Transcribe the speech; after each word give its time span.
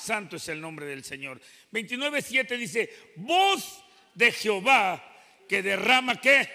santo 0.00 0.36
es 0.36 0.48
el 0.48 0.60
nombre 0.60 0.86
del 0.86 1.04
Señor. 1.04 1.40
29.7 1.72 2.56
dice, 2.56 2.90
voz 3.16 3.84
de 4.14 4.32
Jehová 4.32 5.04
que 5.48 5.62
derrama 5.62 6.20
qué? 6.20 6.48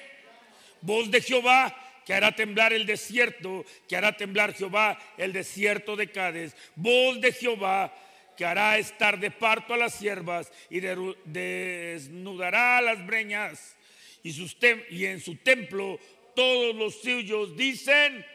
Voz 0.82 1.12
de 1.12 1.22
Jehová 1.22 1.76
que 2.06 2.14
hará 2.14 2.34
temblar 2.34 2.72
el 2.72 2.86
desierto, 2.86 3.66
que 3.88 3.98
hará 3.98 4.16
temblar 4.16 4.54
Jehová 4.54 4.98
el 5.18 5.34
desierto 5.34 5.96
de 5.96 6.12
Cádiz. 6.12 6.56
Voz 6.76 7.20
de 7.20 7.32
Jehová 7.32 7.94
que 8.38 8.46
hará 8.46 8.78
estar 8.78 9.20
de 9.20 9.32
parto 9.32 9.74
a 9.74 9.78
las 9.78 9.96
siervas 9.96 10.52
y 10.70 10.80
desnudará 10.80 12.82
las 12.82 13.06
breñas. 13.06 13.76
Y, 14.24 14.34
sus 14.34 14.58
y 14.90 15.06
en 15.06 15.20
su 15.20 15.36
templo 15.38 16.00
todos 16.36 16.76
los 16.76 17.02
suyos 17.02 17.56
dicen 17.56 18.26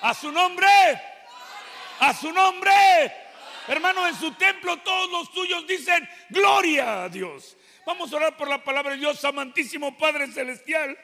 a 0.00 0.14
su 0.14 0.30
nombre, 0.30 0.68
a 2.00 2.14
su 2.14 2.32
nombre. 2.32 2.72
Hermano, 3.68 4.06
en 4.06 4.14
su 4.14 4.32
templo 4.32 4.76
todos 4.78 5.10
los 5.10 5.28
suyos 5.28 5.66
dicen 5.66 6.08
gloria 6.30 7.04
a 7.04 7.08
Dios. 7.08 7.56
Vamos 7.84 8.12
a 8.12 8.16
orar 8.16 8.36
por 8.36 8.48
la 8.48 8.62
palabra 8.62 8.92
de 8.92 8.98
Dios, 8.98 9.24
amantísimo 9.24 9.98
Padre 9.98 10.28
Celestial. 10.28 10.96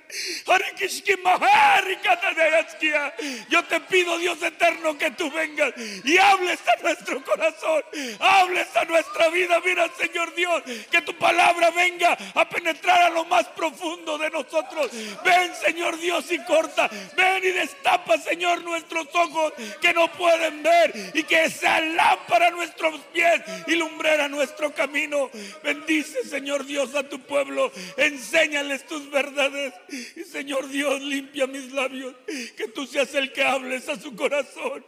Yo 3.49 3.65
te 3.65 3.81
pido, 3.81 4.17
Dios 4.19 4.41
eterno, 4.41 4.97
que 4.97 5.11
tú 5.11 5.29
vengas 5.31 5.75
y 6.05 6.17
hables 6.19 6.61
a 6.69 6.83
nuestro 6.83 7.25
corazón, 7.25 7.83
hables 8.21 8.77
a 8.77 8.85
nuestra 8.85 9.29
vida. 9.29 9.61
Mira, 9.65 9.91
Señor 9.99 10.33
Dios, 10.37 10.63
que 10.89 11.03
tu 11.03 11.19
palabra 11.19 11.71
venga 11.71 12.17
a 12.35 12.49
penetrar 12.49 13.03
a 13.03 13.11
lo 13.11 13.25
más 13.25 13.47
profundo 13.49 14.17
de 14.17 14.31
nosotros. 14.31 14.91
Ven, 15.25 15.55
Señor 15.57 15.99
Dios, 15.99 16.31
y 16.31 16.39
corta. 16.45 16.89
Ven 17.17 17.45
y 17.45 17.49
destapa, 17.49 18.19
Señor, 18.19 18.63
nuestros 18.63 19.09
ojos 19.15 19.53
que 19.81 19.93
no 19.93 20.13
pueden 20.13 20.63
ver 20.63 21.11
y 21.13 21.25
que 21.25 21.51
sea 21.51 21.81
lámpara 21.81 22.49
a 22.49 22.51
nuestros 22.51 23.01
pies 23.13 23.43
y 23.67 23.75
lumbrera 23.75 24.29
nuestro 24.29 24.73
camino. 24.73 25.29
Bendice, 25.65 26.23
Señor 26.25 26.68
Dios 26.69 26.95
a 26.95 27.09
tu 27.09 27.21
pueblo, 27.23 27.73
enséñales 27.97 28.87
tus 28.87 29.11
verdades. 29.11 29.75
Y 30.15 30.23
Señor 30.23 30.69
Dios, 30.69 31.03
limpia 31.03 31.49
mis 31.49 31.73
labios, 31.73 32.15
que 32.57 32.69
tú 32.69 32.87
seas 32.87 33.13
el 33.15 33.33
que 33.33 33.43
hables 33.43 33.89
a 33.89 33.99
su 33.99 34.15
corazón. 34.15 34.85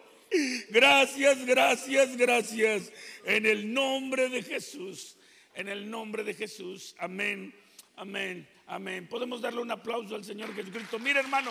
Gracias, 0.68 1.44
gracias, 1.44 2.16
gracias. 2.16 2.92
En 3.24 3.46
el 3.46 3.74
nombre 3.74 4.28
de 4.28 4.42
Jesús, 4.42 5.16
en 5.54 5.68
el 5.68 5.90
nombre 5.90 6.22
de 6.22 6.34
Jesús. 6.34 6.94
Amén, 6.98 7.52
amén, 7.96 8.48
amén. 8.68 9.08
Podemos 9.08 9.40
darle 9.40 9.60
un 9.60 9.72
aplauso 9.72 10.14
al 10.14 10.24
Señor 10.24 10.54
Jesucristo. 10.54 11.00
Mira, 11.00 11.18
hermano, 11.18 11.50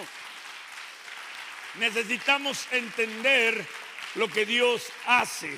necesitamos 1.79 2.65
entender 2.71 3.65
lo 4.15 4.29
que 4.29 4.45
Dios 4.45 4.87
hace. 5.05 5.49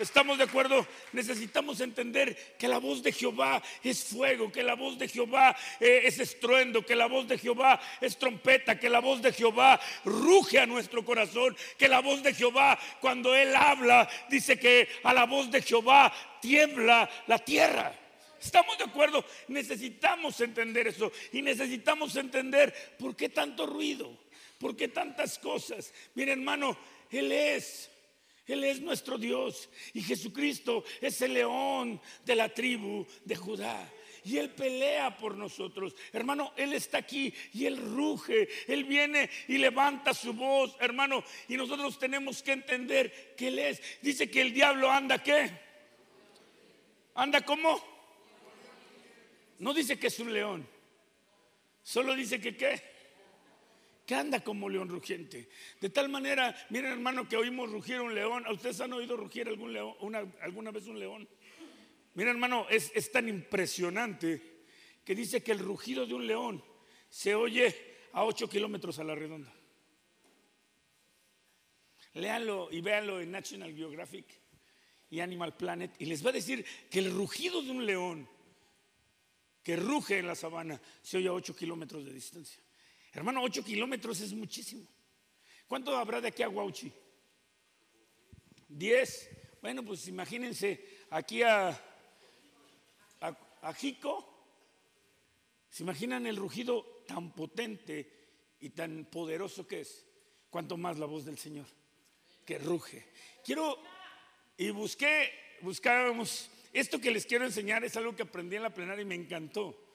¿Estamos 0.00 0.38
de 0.38 0.44
acuerdo? 0.44 0.86
Necesitamos 1.12 1.78
entender 1.82 2.34
que 2.58 2.66
la 2.66 2.78
voz 2.78 3.02
de 3.02 3.12
Jehová 3.12 3.62
es 3.84 4.02
fuego, 4.02 4.50
que 4.50 4.62
la 4.62 4.74
voz 4.74 4.98
de 4.98 5.06
Jehová 5.06 5.54
eh, 5.78 6.00
es 6.04 6.18
estruendo, 6.18 6.86
que 6.86 6.96
la 6.96 7.04
voz 7.04 7.28
de 7.28 7.36
Jehová 7.36 7.78
es 8.00 8.16
trompeta, 8.16 8.78
que 8.78 8.88
la 8.88 9.00
voz 9.00 9.20
de 9.20 9.30
Jehová 9.30 9.78
ruge 10.06 10.58
a 10.58 10.64
nuestro 10.64 11.04
corazón, 11.04 11.54
que 11.76 11.86
la 11.86 12.00
voz 12.00 12.22
de 12.22 12.32
Jehová 12.32 12.78
cuando 13.02 13.34
Él 13.34 13.54
habla 13.54 14.08
dice 14.30 14.58
que 14.58 14.88
a 15.02 15.12
la 15.12 15.26
voz 15.26 15.50
de 15.50 15.60
Jehová 15.60 16.10
tiembla 16.40 17.06
la 17.26 17.38
tierra. 17.38 17.94
¿Estamos 18.40 18.78
de 18.78 18.84
acuerdo? 18.84 19.22
Necesitamos 19.48 20.40
entender 20.40 20.88
eso 20.88 21.12
y 21.30 21.42
necesitamos 21.42 22.16
entender 22.16 22.72
por 22.98 23.14
qué 23.14 23.28
tanto 23.28 23.66
ruido, 23.66 24.16
por 24.58 24.74
qué 24.74 24.88
tantas 24.88 25.38
cosas. 25.38 25.92
Mire 26.14 26.32
hermano, 26.32 26.74
Él 27.10 27.32
es 27.32 27.89
él 28.52 28.64
es 28.64 28.80
nuestro 28.80 29.18
Dios 29.18 29.68
y 29.94 30.02
Jesucristo 30.02 30.84
es 31.00 31.20
el 31.22 31.34
león 31.34 32.00
de 32.24 32.34
la 32.34 32.48
tribu 32.48 33.06
de 33.24 33.36
Judá. 33.36 33.90
Y 34.24 34.36
Él 34.36 34.50
pelea 34.50 35.16
por 35.16 35.36
nosotros. 35.36 35.94
Hermano, 36.12 36.52
Él 36.56 36.74
está 36.74 36.98
aquí 36.98 37.32
y 37.54 37.66
Él 37.66 37.78
ruge. 37.78 38.48
Él 38.66 38.84
viene 38.84 39.30
y 39.48 39.58
levanta 39.58 40.12
su 40.12 40.34
voz, 40.34 40.76
hermano. 40.80 41.24
Y 41.48 41.56
nosotros 41.56 41.98
tenemos 41.98 42.42
que 42.42 42.52
entender 42.52 43.34
que 43.36 43.48
Él 43.48 43.58
es. 43.58 43.82
Dice 44.02 44.30
que 44.30 44.42
el 44.42 44.52
diablo 44.52 44.90
anda 44.90 45.22
qué? 45.22 45.50
¿Anda 47.14 47.40
como? 47.42 47.82
No 49.58 49.72
dice 49.72 49.98
que 49.98 50.08
es 50.08 50.18
un 50.18 50.32
león. 50.32 50.68
Solo 51.82 52.14
dice 52.14 52.40
que 52.40 52.56
qué? 52.56 52.89
Que 54.10 54.16
anda 54.16 54.42
como 54.42 54.68
león 54.68 54.88
rugiente. 54.88 55.48
De 55.80 55.88
tal 55.88 56.08
manera, 56.08 56.52
miren 56.70 56.90
hermano, 56.90 57.28
que 57.28 57.36
oímos 57.36 57.70
rugir 57.70 58.00
un 58.00 58.12
león. 58.12 58.44
¿A 58.44 58.52
ustedes 58.52 58.80
han 58.80 58.92
oído 58.92 59.16
rugir 59.16 59.46
algún 59.46 59.72
león, 59.72 59.94
alguna 60.42 60.72
vez 60.72 60.88
un 60.88 60.98
león? 60.98 61.28
Miren 62.14 62.34
hermano, 62.34 62.66
es, 62.68 62.90
es 62.92 63.12
tan 63.12 63.28
impresionante 63.28 64.64
que 65.04 65.14
dice 65.14 65.44
que 65.44 65.52
el 65.52 65.60
rugido 65.60 66.06
de 66.06 66.14
un 66.14 66.26
león 66.26 66.64
se 67.08 67.36
oye 67.36 67.72
a 68.12 68.24
8 68.24 68.50
kilómetros 68.50 68.98
a 68.98 69.04
la 69.04 69.14
redonda. 69.14 69.54
Léanlo 72.14 72.68
y 72.72 72.80
véanlo 72.80 73.20
en 73.20 73.30
National 73.30 73.72
Geographic 73.72 74.26
y 75.08 75.20
Animal 75.20 75.56
Planet 75.56 75.94
y 76.00 76.06
les 76.06 76.26
va 76.26 76.30
a 76.30 76.32
decir 76.32 76.66
que 76.90 76.98
el 76.98 77.12
rugido 77.12 77.62
de 77.62 77.70
un 77.70 77.86
león 77.86 78.28
que 79.62 79.76
ruge 79.76 80.18
en 80.18 80.26
la 80.26 80.34
sabana 80.34 80.80
se 81.00 81.18
oye 81.18 81.28
a 81.28 81.32
8 81.32 81.54
kilómetros 81.54 82.04
de 82.04 82.12
distancia. 82.12 82.60
Hermano, 83.12 83.42
8 83.42 83.64
kilómetros 83.64 84.20
es 84.20 84.32
muchísimo. 84.32 84.86
¿Cuánto 85.66 85.96
habrá 85.96 86.20
de 86.20 86.28
aquí 86.28 86.42
a 86.42 86.48
Guauchi? 86.48 86.92
10. 88.68 89.30
Bueno, 89.62 89.84
pues 89.84 90.06
imagínense 90.08 91.04
aquí 91.10 91.42
a, 91.42 91.68
a, 93.20 93.74
Jico. 93.74 94.26
¿Se 95.68 95.82
imaginan 95.82 96.26
el 96.26 96.36
rugido 96.36 97.04
tan 97.06 97.32
potente 97.32 98.56
y 98.60 98.70
tan 98.70 99.04
poderoso 99.04 99.66
que 99.66 99.82
es? 99.82 100.06
Cuanto 100.50 100.76
más 100.76 100.98
la 100.98 101.06
voz 101.06 101.24
del 101.24 101.38
Señor 101.38 101.66
que 102.50 102.58
ruge. 102.58 103.06
Quiero, 103.44 103.78
y 104.56 104.70
busqué, 104.70 105.30
buscábamos, 105.60 106.50
esto 106.72 107.00
que 107.00 107.12
les 107.12 107.24
quiero 107.24 107.44
enseñar 107.44 107.84
es 107.84 107.96
algo 107.96 108.16
que 108.16 108.24
aprendí 108.24 108.56
en 108.56 108.64
la 108.64 108.74
plenaria 108.74 109.02
y 109.02 109.06
me 109.06 109.14
encantó. 109.14 109.89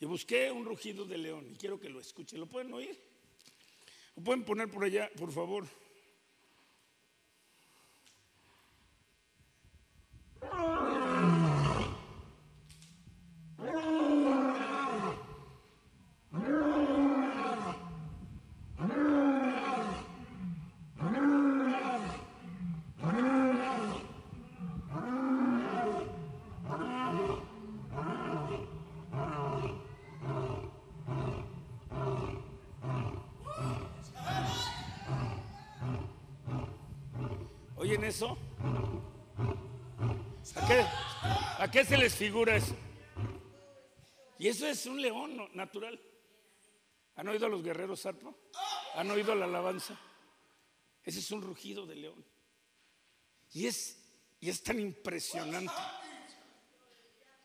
Y 0.00 0.06
busqué 0.06 0.50
un 0.50 0.64
rugido 0.64 1.04
de 1.04 1.18
león 1.18 1.46
y 1.52 1.56
quiero 1.56 1.78
que 1.78 1.90
lo 1.90 2.00
escuchen. 2.00 2.40
¿Lo 2.40 2.46
pueden 2.46 2.72
oír? 2.72 2.98
¿Lo 4.16 4.24
pueden 4.24 4.44
poner 4.44 4.70
por 4.70 4.82
allá, 4.82 5.10
por 5.16 5.30
favor? 5.30 5.66
¿Oyen 38.00 38.08
eso? 38.08 38.38
¿A 41.58 41.70
qué, 41.70 41.84
se 41.84 41.98
les 41.98 42.14
figura 42.14 42.56
eso? 42.56 42.74
Y 44.38 44.48
eso 44.48 44.66
es 44.66 44.86
un 44.86 45.02
león 45.02 45.50
natural. 45.52 46.00
¿Han 47.16 47.28
oído 47.28 47.44
a 47.44 47.50
los 47.50 47.62
guerreros 47.62 48.00
zarpo? 48.00 48.34
¿Han 48.94 49.10
oído 49.10 49.34
la 49.34 49.44
alabanza? 49.44 50.00
Ese 51.04 51.18
es 51.18 51.30
un 51.30 51.42
rugido 51.42 51.84
de 51.84 51.96
león. 51.96 52.24
Y 53.52 53.66
es, 53.66 54.02
y 54.40 54.48
es 54.48 54.62
tan 54.62 54.80
impresionante 54.80 55.74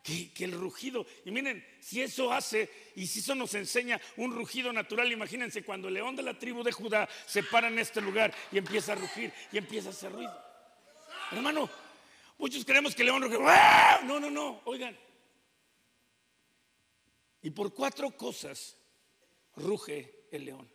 que, 0.06 0.46
el 0.46 0.54
rugido, 0.54 1.06
y 1.26 1.32
miren, 1.32 1.66
si 1.82 2.02
eso 2.02 2.32
hace 2.32 2.70
y 2.96 3.08
si 3.08 3.20
eso 3.20 3.34
nos 3.34 3.56
enseña 3.56 4.00
un 4.18 4.34
rugido 4.34 4.72
natural, 4.72 5.12
imagínense 5.12 5.64
cuando 5.64 5.88
el 5.90 5.96
león 5.96 6.16
de 6.16 6.24
la 6.24 6.38
tribu 6.38 6.64
de 6.64 6.72
Judá 6.72 7.10
se 7.26 7.44
para 7.44 7.68
en 7.68 7.80
este 7.80 8.00
lugar 8.00 8.34
y 8.52 8.60
empieza 8.60 8.94
a 8.94 8.96
rugir 8.96 9.34
y 9.52 9.58
empieza 9.58 9.90
a 9.90 9.92
hacer 9.92 10.14
ruido. 10.14 10.45
Hermano, 11.32 11.70
muchos 12.38 12.64
creemos 12.66 12.96
que 12.96 13.04
león 13.04 13.22
ruge, 13.24 13.38
no, 14.04 14.20
no, 14.20 14.30
no, 14.30 14.62
oigan. 14.66 14.98
Y 17.42 17.52
por 17.52 17.74
cuatro 17.74 18.16
cosas 18.16 18.78
ruge 19.56 20.28
el 20.32 20.46
león. 20.46 20.70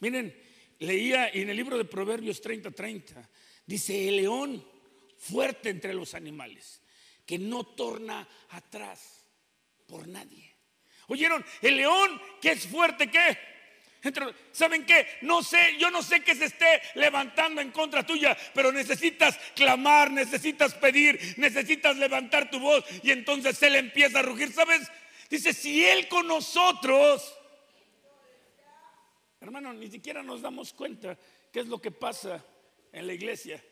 Miren, 0.00 0.36
leía 0.78 1.28
en 1.28 1.50
el 1.50 1.56
libro 1.56 1.76
de 1.76 1.84
Proverbios 1.84 2.42
30-30, 2.42 3.28
dice, 3.66 4.08
el 4.08 4.16
león 4.16 4.66
fuerte 5.18 5.70
entre 5.70 5.94
los 5.94 6.14
animales 6.14 6.82
que 7.24 7.38
no 7.38 7.64
torna 7.64 8.26
atrás 8.50 9.28
por 9.86 10.08
nadie. 10.08 10.52
¿Oyeron? 11.08 11.44
El 11.60 11.76
león 11.76 12.20
que 12.40 12.52
es 12.52 12.66
fuerte, 12.66 13.10
¿qué? 13.10 13.38
¿Saben 14.50 14.84
qué? 14.84 15.06
No 15.20 15.42
sé, 15.42 15.76
yo 15.78 15.90
no 15.90 16.02
sé 16.02 16.22
que 16.22 16.34
se 16.34 16.46
esté 16.46 16.82
levantando 16.94 17.60
en 17.60 17.70
contra 17.70 18.04
tuya, 18.04 18.36
pero 18.52 18.72
necesitas 18.72 19.38
clamar, 19.54 20.10
necesitas 20.10 20.74
pedir, 20.74 21.34
necesitas 21.36 21.96
levantar 21.96 22.50
tu 22.50 22.58
voz 22.58 22.84
y 23.02 23.12
entonces 23.12 23.62
Él 23.62 23.76
empieza 23.76 24.18
a 24.18 24.22
rugir. 24.22 24.52
¿Sabes? 24.52 24.90
Dice, 25.30 25.52
si 25.52 25.84
Él 25.84 26.08
con 26.08 26.26
nosotros, 26.26 27.32
hermano, 29.40 29.72
ni 29.72 29.88
siquiera 29.88 30.22
nos 30.22 30.42
damos 30.42 30.72
cuenta 30.72 31.16
qué 31.52 31.60
es 31.60 31.68
lo 31.68 31.80
que 31.80 31.92
pasa 31.92 32.44
en 32.92 33.06
la 33.06 33.12
iglesia. 33.12 33.62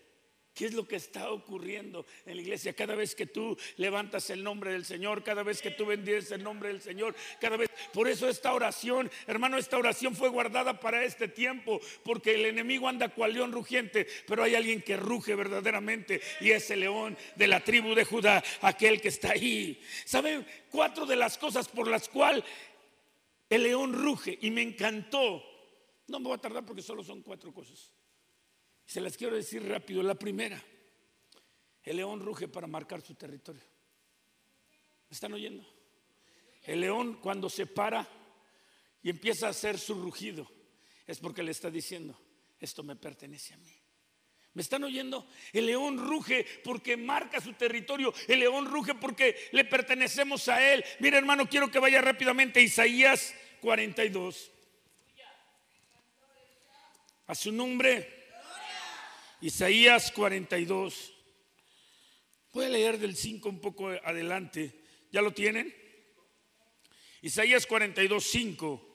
¿Qué 0.61 0.67
es 0.67 0.75
lo 0.75 0.87
que 0.87 0.97
está 0.97 1.31
ocurriendo 1.31 2.05
en 2.27 2.37
la 2.37 2.43
iglesia? 2.43 2.75
Cada 2.75 2.95
vez 2.95 3.15
que 3.15 3.25
tú 3.25 3.57
levantas 3.79 4.29
el 4.29 4.45
nombre 4.45 4.73
del 4.73 4.85
Señor, 4.85 5.25
cada 5.25 5.43
vez 5.43 5.63
que 5.63 5.71
tú 5.71 5.87
bendices 5.87 6.33
el 6.33 6.43
nombre 6.43 6.69
del 6.69 6.83
Señor, 6.83 7.17
cada 7.41 7.57
vez. 7.57 7.71
Por 7.95 8.07
eso 8.07 8.29
esta 8.29 8.53
oración, 8.53 9.11
hermano, 9.27 9.57
esta 9.57 9.79
oración 9.79 10.15
fue 10.15 10.29
guardada 10.29 10.79
para 10.79 11.03
este 11.03 11.29
tiempo, 11.29 11.81
porque 12.03 12.35
el 12.35 12.45
enemigo 12.45 12.89
anda 12.89 13.09
cual 13.09 13.33
león 13.33 13.53
rugiente, 13.53 14.07
pero 14.27 14.43
hay 14.43 14.55
alguien 14.55 14.83
que 14.83 14.99
ruge 14.99 15.35
verdaderamente 15.35 16.21
y 16.43 16.51
es 16.51 16.71
el 16.71 16.81
león 16.81 17.17
de 17.37 17.47
la 17.47 17.65
tribu 17.65 17.95
de 17.95 18.05
Judá, 18.05 18.45
aquel 18.61 19.01
que 19.01 19.09
está 19.09 19.31
ahí. 19.31 19.81
¿Saben? 20.05 20.47
Cuatro 20.71 21.07
de 21.07 21.17
las 21.17 21.39
cosas 21.39 21.69
por 21.69 21.89
las 21.89 22.07
cuales 22.07 22.45
el 23.49 23.63
león 23.63 23.95
ruge 23.95 24.39
y 24.43 24.51
me 24.51 24.61
encantó. 24.61 25.43
No 26.09 26.21
me 26.21 26.27
voy 26.27 26.35
a 26.35 26.39
tardar 26.39 26.67
porque 26.67 26.83
solo 26.83 27.03
son 27.03 27.23
cuatro 27.23 27.51
cosas. 27.51 27.91
Se 28.91 29.01
las 29.01 29.17
quiero 29.17 29.37
decir 29.37 29.65
rápido. 29.69 30.03
La 30.03 30.17
primera, 30.17 30.61
el 31.85 31.97
león 31.97 32.19
ruge 32.19 32.49
para 32.49 32.67
marcar 32.67 33.01
su 33.03 33.15
territorio. 33.15 33.63
¿Me 35.09 35.15
están 35.15 35.33
oyendo? 35.33 35.65
El 36.65 36.81
león 36.81 37.21
cuando 37.23 37.49
se 37.49 37.67
para 37.67 38.05
y 39.01 39.11
empieza 39.11 39.47
a 39.47 39.51
hacer 39.51 39.79
su 39.79 39.95
rugido, 39.95 40.51
es 41.07 41.21
porque 41.21 41.45
le 41.45 41.53
está 41.53 41.71
diciendo, 41.71 42.21
esto 42.59 42.83
me 42.83 42.97
pertenece 42.97 43.55
a 43.55 43.59
mí. 43.59 43.73
¿Me 44.55 44.63
están 44.63 44.83
oyendo? 44.83 45.29
El 45.53 45.67
león 45.67 45.97
ruge 45.97 46.45
porque 46.65 46.97
marca 46.97 47.41
su 47.41 47.53
territorio. 47.53 48.13
El 48.27 48.41
león 48.41 48.67
ruge 48.67 48.97
porque 48.97 49.37
le 49.53 49.65
pertenecemos 49.67 50.49
a 50.49 50.69
él. 50.73 50.85
Mira 50.99 51.17
hermano, 51.17 51.49
quiero 51.49 51.71
que 51.71 51.79
vaya 51.79 52.01
rápidamente 52.01 52.61
Isaías 52.61 53.37
42. 53.61 54.51
A 57.29 57.37
su 57.37 57.53
nombre. 57.53 58.20
Isaías 59.43 60.13
42. 60.13 61.15
Voy 62.53 62.65
a 62.67 62.69
leer 62.69 62.99
del 62.99 63.17
5 63.17 63.49
un 63.49 63.61
poco 63.61 63.89
adelante. 63.89 64.75
¿Ya 65.11 65.23
lo 65.23 65.33
tienen? 65.33 65.75
Isaías 67.23 67.67
42, 67.67 68.23
5. 68.25 68.87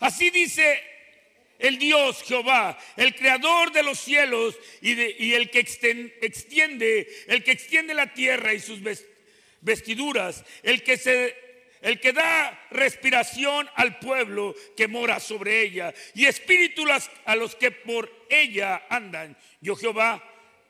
Así 0.00 0.30
dice 0.30 0.82
el 1.58 1.78
Dios 1.78 2.22
Jehová, 2.22 2.78
el 2.96 3.14
creador 3.14 3.72
de 3.72 3.82
los 3.82 3.98
cielos 3.98 4.56
y, 4.82 4.92
y 5.24 5.34
el 5.34 5.50
que 5.50 5.60
extiende, 5.60 7.08
el 7.28 7.42
que 7.42 7.52
extiende 7.52 7.94
la 7.94 8.12
tierra 8.12 8.52
y 8.52 8.60
sus 8.60 8.80
vestiduras, 9.62 10.44
el 10.62 10.82
que 10.82 10.98
se 10.98 11.45
el 11.80 12.00
que 12.00 12.12
da 12.12 12.66
respiración 12.70 13.68
al 13.74 13.98
pueblo 13.98 14.54
que 14.76 14.88
mora 14.88 15.20
sobre 15.20 15.62
ella, 15.62 15.92
y 16.14 16.26
espíritu 16.26 16.84
a 17.24 17.36
los 17.36 17.54
que 17.54 17.70
por 17.70 18.10
ella 18.28 18.86
andan. 18.88 19.36
Yo 19.60 19.76
Jehová 19.76 20.22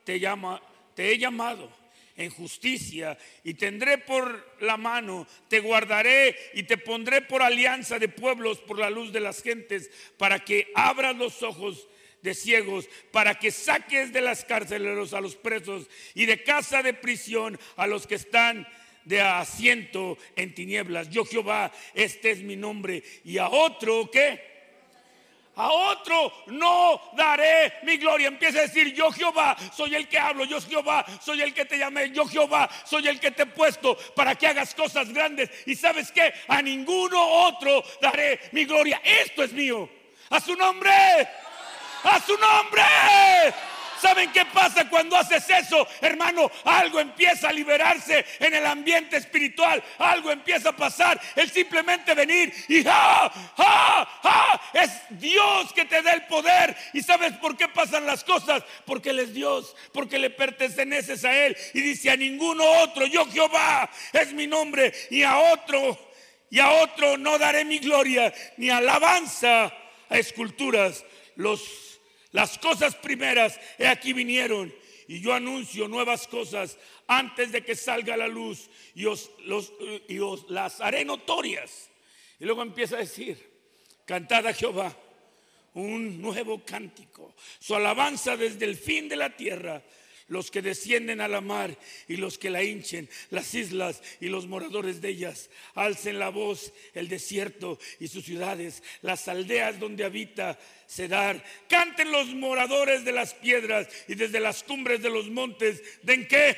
te 0.03 0.19
llama, 0.19 0.61
te 0.95 1.11
he 1.11 1.17
llamado 1.17 1.71
en 2.17 2.31
justicia 2.31 3.17
y 3.43 3.53
tendré 3.53 3.99
por 3.99 4.55
la 4.59 4.75
mano, 4.75 5.27
te 5.47 5.59
guardaré 5.59 6.35
y 6.53 6.63
te 6.63 6.77
pondré 6.77 7.21
por 7.21 7.43
alianza 7.43 7.99
de 7.99 8.09
pueblos 8.09 8.59
por 8.59 8.79
la 8.79 8.89
luz 8.89 9.13
de 9.13 9.19
las 9.19 9.41
gentes, 9.41 9.89
para 10.17 10.39
que 10.43 10.71
abras 10.75 11.15
los 11.15 11.43
ojos 11.43 11.87
de 12.23 12.33
ciegos, 12.33 12.89
para 13.11 13.35
que 13.35 13.51
saques 13.51 14.11
de 14.11 14.21
las 14.21 14.43
cárceles 14.43 15.13
a 15.13 15.21
los 15.21 15.35
presos 15.35 15.87
y 16.15 16.25
de 16.25 16.43
casa 16.43 16.81
de 16.81 16.93
prisión 16.93 17.59
a 17.75 17.85
los 17.85 18.07
que 18.07 18.15
están 18.15 18.67
de 19.07 19.21
asiento 19.21 20.17
en 20.35 20.53
tinieblas. 20.53 21.09
Yo 21.09 21.23
Jehová, 21.25 21.71
este 21.93 22.31
es 22.31 22.39
mi 22.39 22.55
nombre. 22.55 23.01
Y 23.23 23.37
a 23.37 23.47
otro, 23.47 24.09
¿qué? 24.11 24.57
A 25.55 25.71
otro 25.71 26.31
no 26.47 27.01
daré 27.13 27.73
mi 27.83 27.97
gloria. 27.97 28.27
Empieza 28.27 28.59
a 28.59 28.63
decir, 28.63 28.93
yo 28.93 29.11
Jehová 29.11 29.55
soy 29.73 29.95
el 29.95 30.07
que 30.07 30.19
hablo, 30.19 30.43
yo 30.43 30.61
Jehová 30.61 31.05
soy 31.19 31.41
el 31.41 31.53
que 31.53 31.65
te 31.65 31.79
llamé, 31.79 32.11
yo 32.11 32.27
Jehová 32.27 32.69
soy 32.85 33.07
el 33.07 33.19
que 33.19 33.31
te 33.31 33.43
he 33.43 33.47
puesto 33.47 33.97
para 34.15 34.35
que 34.35 34.47
hagas 34.47 34.75
cosas 34.75 35.11
grandes. 35.11 35.49
Y 35.65 35.75
sabes 35.75 36.11
que 36.11 36.31
a 36.47 36.61
ninguno 36.61 37.19
otro 37.19 37.83
daré 38.01 38.39
mi 38.51 38.65
gloria. 38.65 39.01
Esto 39.03 39.43
es 39.43 39.53
mío. 39.53 39.89
A 40.29 40.39
su 40.39 40.55
nombre. 40.55 40.91
A 42.03 42.21
su 42.21 42.37
nombre. 42.37 42.83
¿Saben 44.01 44.31
qué 44.31 44.45
pasa 44.45 44.89
cuando 44.89 45.15
haces 45.15 45.49
eso? 45.49 45.87
Hermano, 46.01 46.51
algo 46.63 46.99
empieza 46.99 47.49
a 47.49 47.53
liberarse 47.53 48.25
en 48.39 48.53
el 48.53 48.65
ambiente 48.65 49.17
espiritual. 49.17 49.83
Algo 49.97 50.31
empieza 50.31 50.69
a 50.69 50.75
pasar. 50.75 51.19
El 51.35 51.49
simplemente 51.49 52.13
venir 52.13 52.53
y 52.67 52.83
¡ja! 52.83 53.29
¡ja! 53.57 54.09
¡ja! 54.21 54.61
Es 54.73 54.91
Dios 55.11 55.73
que 55.73 55.85
te 55.85 56.01
da 56.01 56.13
el 56.13 56.23
poder. 56.23 56.75
¿Y 56.93 57.01
sabes 57.01 57.33
por 57.33 57.57
qué 57.57 57.67
pasan 57.67 58.05
las 58.05 58.23
cosas? 58.23 58.63
Porque 58.85 59.09
Él 59.09 59.19
es 59.19 59.33
Dios. 59.33 59.75
Porque 59.91 60.19
le 60.19 60.29
perteneces 60.29 61.25
a 61.25 61.45
Él. 61.45 61.57
Y 61.73 61.81
dice 61.81 62.11
a 62.11 62.17
ninguno 62.17 62.63
otro. 62.81 63.05
Yo 63.05 63.25
Jehová 63.31 63.89
es 64.13 64.33
mi 64.33 64.47
nombre. 64.47 64.93
Y 65.09 65.23
a 65.23 65.37
otro. 65.37 65.97
Y 66.49 66.59
a 66.59 66.71
otro 66.71 67.17
no 67.17 67.37
daré 67.37 67.65
mi 67.65 67.79
gloria. 67.79 68.33
Ni 68.57 68.69
alabanza 68.69 69.73
a 70.09 70.17
esculturas. 70.17 71.03
Los 71.35 71.86
las 72.31 72.57
cosas 72.57 72.95
primeras, 72.95 73.59
he 73.77 73.87
aquí 73.87 74.13
vinieron. 74.13 74.73
Y 75.07 75.21
yo 75.21 75.33
anuncio 75.33 75.87
nuevas 75.87 76.27
cosas 76.27 76.77
antes 77.07 77.51
de 77.51 77.63
que 77.63 77.75
salga 77.75 78.17
la 78.17 78.27
luz 78.27 78.69
y 78.93 79.05
os, 79.05 79.31
y 80.09 80.19
os 80.19 80.49
las 80.49 80.81
haré 80.81 81.05
notorias. 81.05 81.89
Y 82.39 82.45
luego 82.45 82.61
empieza 82.61 82.97
a 82.97 82.99
decir, 82.99 83.37
cantad 84.05 84.45
a 84.47 84.53
Jehová 84.53 84.95
un 85.75 86.21
nuevo 86.21 86.63
cántico, 86.65 87.35
su 87.59 87.75
alabanza 87.75 88.35
desde 88.35 88.65
el 88.65 88.75
fin 88.75 89.07
de 89.07 89.15
la 89.15 89.35
tierra 89.35 89.81
los 90.27 90.51
que 90.51 90.61
descienden 90.61 91.21
a 91.21 91.27
la 91.27 91.41
mar 91.41 91.77
y 92.07 92.17
los 92.17 92.37
que 92.37 92.49
la 92.49 92.63
hinchen, 92.63 93.09
las 93.29 93.53
islas 93.53 94.01
y 94.19 94.27
los 94.27 94.47
moradores 94.47 95.01
de 95.01 95.09
ellas. 95.09 95.49
Alcen 95.75 96.19
la 96.19 96.29
voz 96.29 96.73
el 96.93 97.07
desierto 97.07 97.79
y 97.99 98.07
sus 98.07 98.25
ciudades, 98.25 98.83
las 99.01 99.27
aldeas 99.27 99.79
donde 99.79 100.03
habita 100.03 100.57
Cedar. 100.87 101.43
Canten 101.67 102.11
los 102.11 102.27
moradores 102.27 103.03
de 103.03 103.11
las 103.11 103.33
piedras 103.33 103.87
y 104.07 104.15
desde 104.15 104.39
las 104.39 104.63
cumbres 104.63 105.01
de 105.01 105.09
los 105.09 105.29
montes. 105.29 105.81
¿Den 106.03 106.27
qué? 106.27 106.55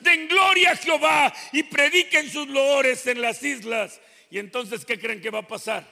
Den 0.00 0.28
gloria 0.28 0.72
a 0.72 0.76
Jehová 0.76 1.34
y 1.52 1.62
prediquen 1.62 2.30
sus 2.30 2.48
loores 2.48 3.06
en 3.06 3.20
las 3.20 3.42
islas. 3.42 4.00
Y 4.30 4.38
entonces, 4.38 4.84
¿qué 4.84 4.98
creen 4.98 5.20
que 5.20 5.30
va 5.30 5.40
a 5.40 5.48
pasar? 5.48 5.86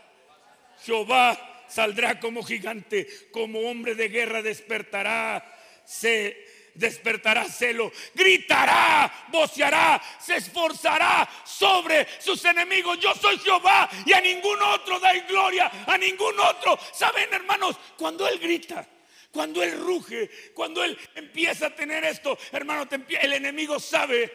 Jehová 0.84 1.66
saldrá 1.68 2.18
como 2.18 2.42
gigante, 2.42 3.06
como 3.30 3.60
hombre 3.60 3.94
de 3.94 4.08
guerra 4.08 4.42
despertará. 4.42 5.54
Se 5.84 6.57
despertará 6.78 7.44
celo, 7.44 7.92
gritará, 8.14 9.26
voceará, 9.28 10.00
se 10.20 10.36
esforzará 10.36 11.28
sobre 11.44 12.06
sus 12.20 12.44
enemigos. 12.44 12.98
Yo 13.00 13.12
soy 13.14 13.36
Jehová 13.38 13.90
y 14.06 14.12
a 14.12 14.20
ningún 14.20 14.62
otro 14.62 15.00
da 15.00 15.12
gloria, 15.26 15.70
a 15.86 15.98
ningún 15.98 16.38
otro. 16.38 16.78
¿Saben, 16.92 17.32
hermanos? 17.32 17.76
Cuando 17.96 18.26
Él 18.28 18.38
grita, 18.38 18.86
cuando 19.30 19.62
Él 19.62 19.78
ruge, 19.78 20.30
cuando 20.54 20.82
Él 20.84 20.96
empieza 21.16 21.66
a 21.66 21.74
tener 21.74 22.04
esto, 22.04 22.38
hermano, 22.52 22.88
el 23.20 23.32
enemigo 23.32 23.80
sabe 23.80 24.32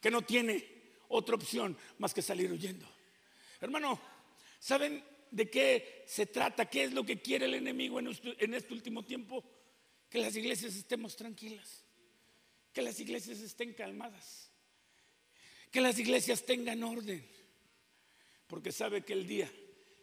que 0.00 0.10
no 0.10 0.22
tiene 0.22 0.68
otra 1.08 1.34
opción 1.34 1.76
más 1.98 2.12
que 2.12 2.22
salir 2.22 2.52
huyendo. 2.52 2.86
Hermano, 3.60 3.98
¿saben 4.58 5.02
de 5.30 5.48
qué 5.48 6.04
se 6.06 6.26
trata? 6.26 6.66
¿Qué 6.66 6.84
es 6.84 6.92
lo 6.92 7.04
que 7.04 7.22
quiere 7.22 7.46
el 7.46 7.54
enemigo 7.54 8.00
en 8.00 8.54
este 8.54 8.74
último 8.74 9.02
tiempo? 9.04 9.61
Que 10.12 10.18
las 10.18 10.36
iglesias 10.36 10.74
estemos 10.74 11.16
tranquilas. 11.16 11.86
Que 12.70 12.82
las 12.82 13.00
iglesias 13.00 13.40
estén 13.40 13.72
calmadas. 13.72 14.50
Que 15.70 15.80
las 15.80 15.98
iglesias 15.98 16.44
tengan 16.44 16.82
orden. 16.84 17.26
Porque 18.46 18.72
sabe 18.72 19.06
que 19.06 19.14
el 19.14 19.26
día 19.26 19.50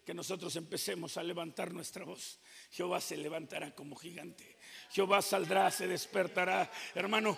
que 0.03 0.15
nosotros 0.15 0.55
empecemos 0.55 1.15
a 1.17 1.21
levantar 1.21 1.71
nuestra 1.71 2.05
voz, 2.05 2.39
Jehová 2.71 2.99
se 3.01 3.17
levantará 3.17 3.75
como 3.75 3.95
gigante. 3.95 4.57
Jehová 4.89 5.21
saldrá, 5.21 5.69
se 5.69 5.85
despertará. 5.85 6.71
Hermano, 6.95 7.37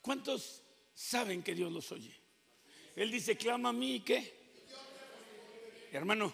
¿cuántos 0.00 0.62
saben 0.94 1.42
que 1.42 1.56
Dios 1.56 1.72
los 1.72 1.90
oye? 1.90 2.14
Él 2.94 3.10
dice, 3.10 3.36
clama 3.36 3.70
a 3.70 3.72
mí, 3.72 4.04
¿qué? 4.06 4.38
Hermano, 5.90 6.32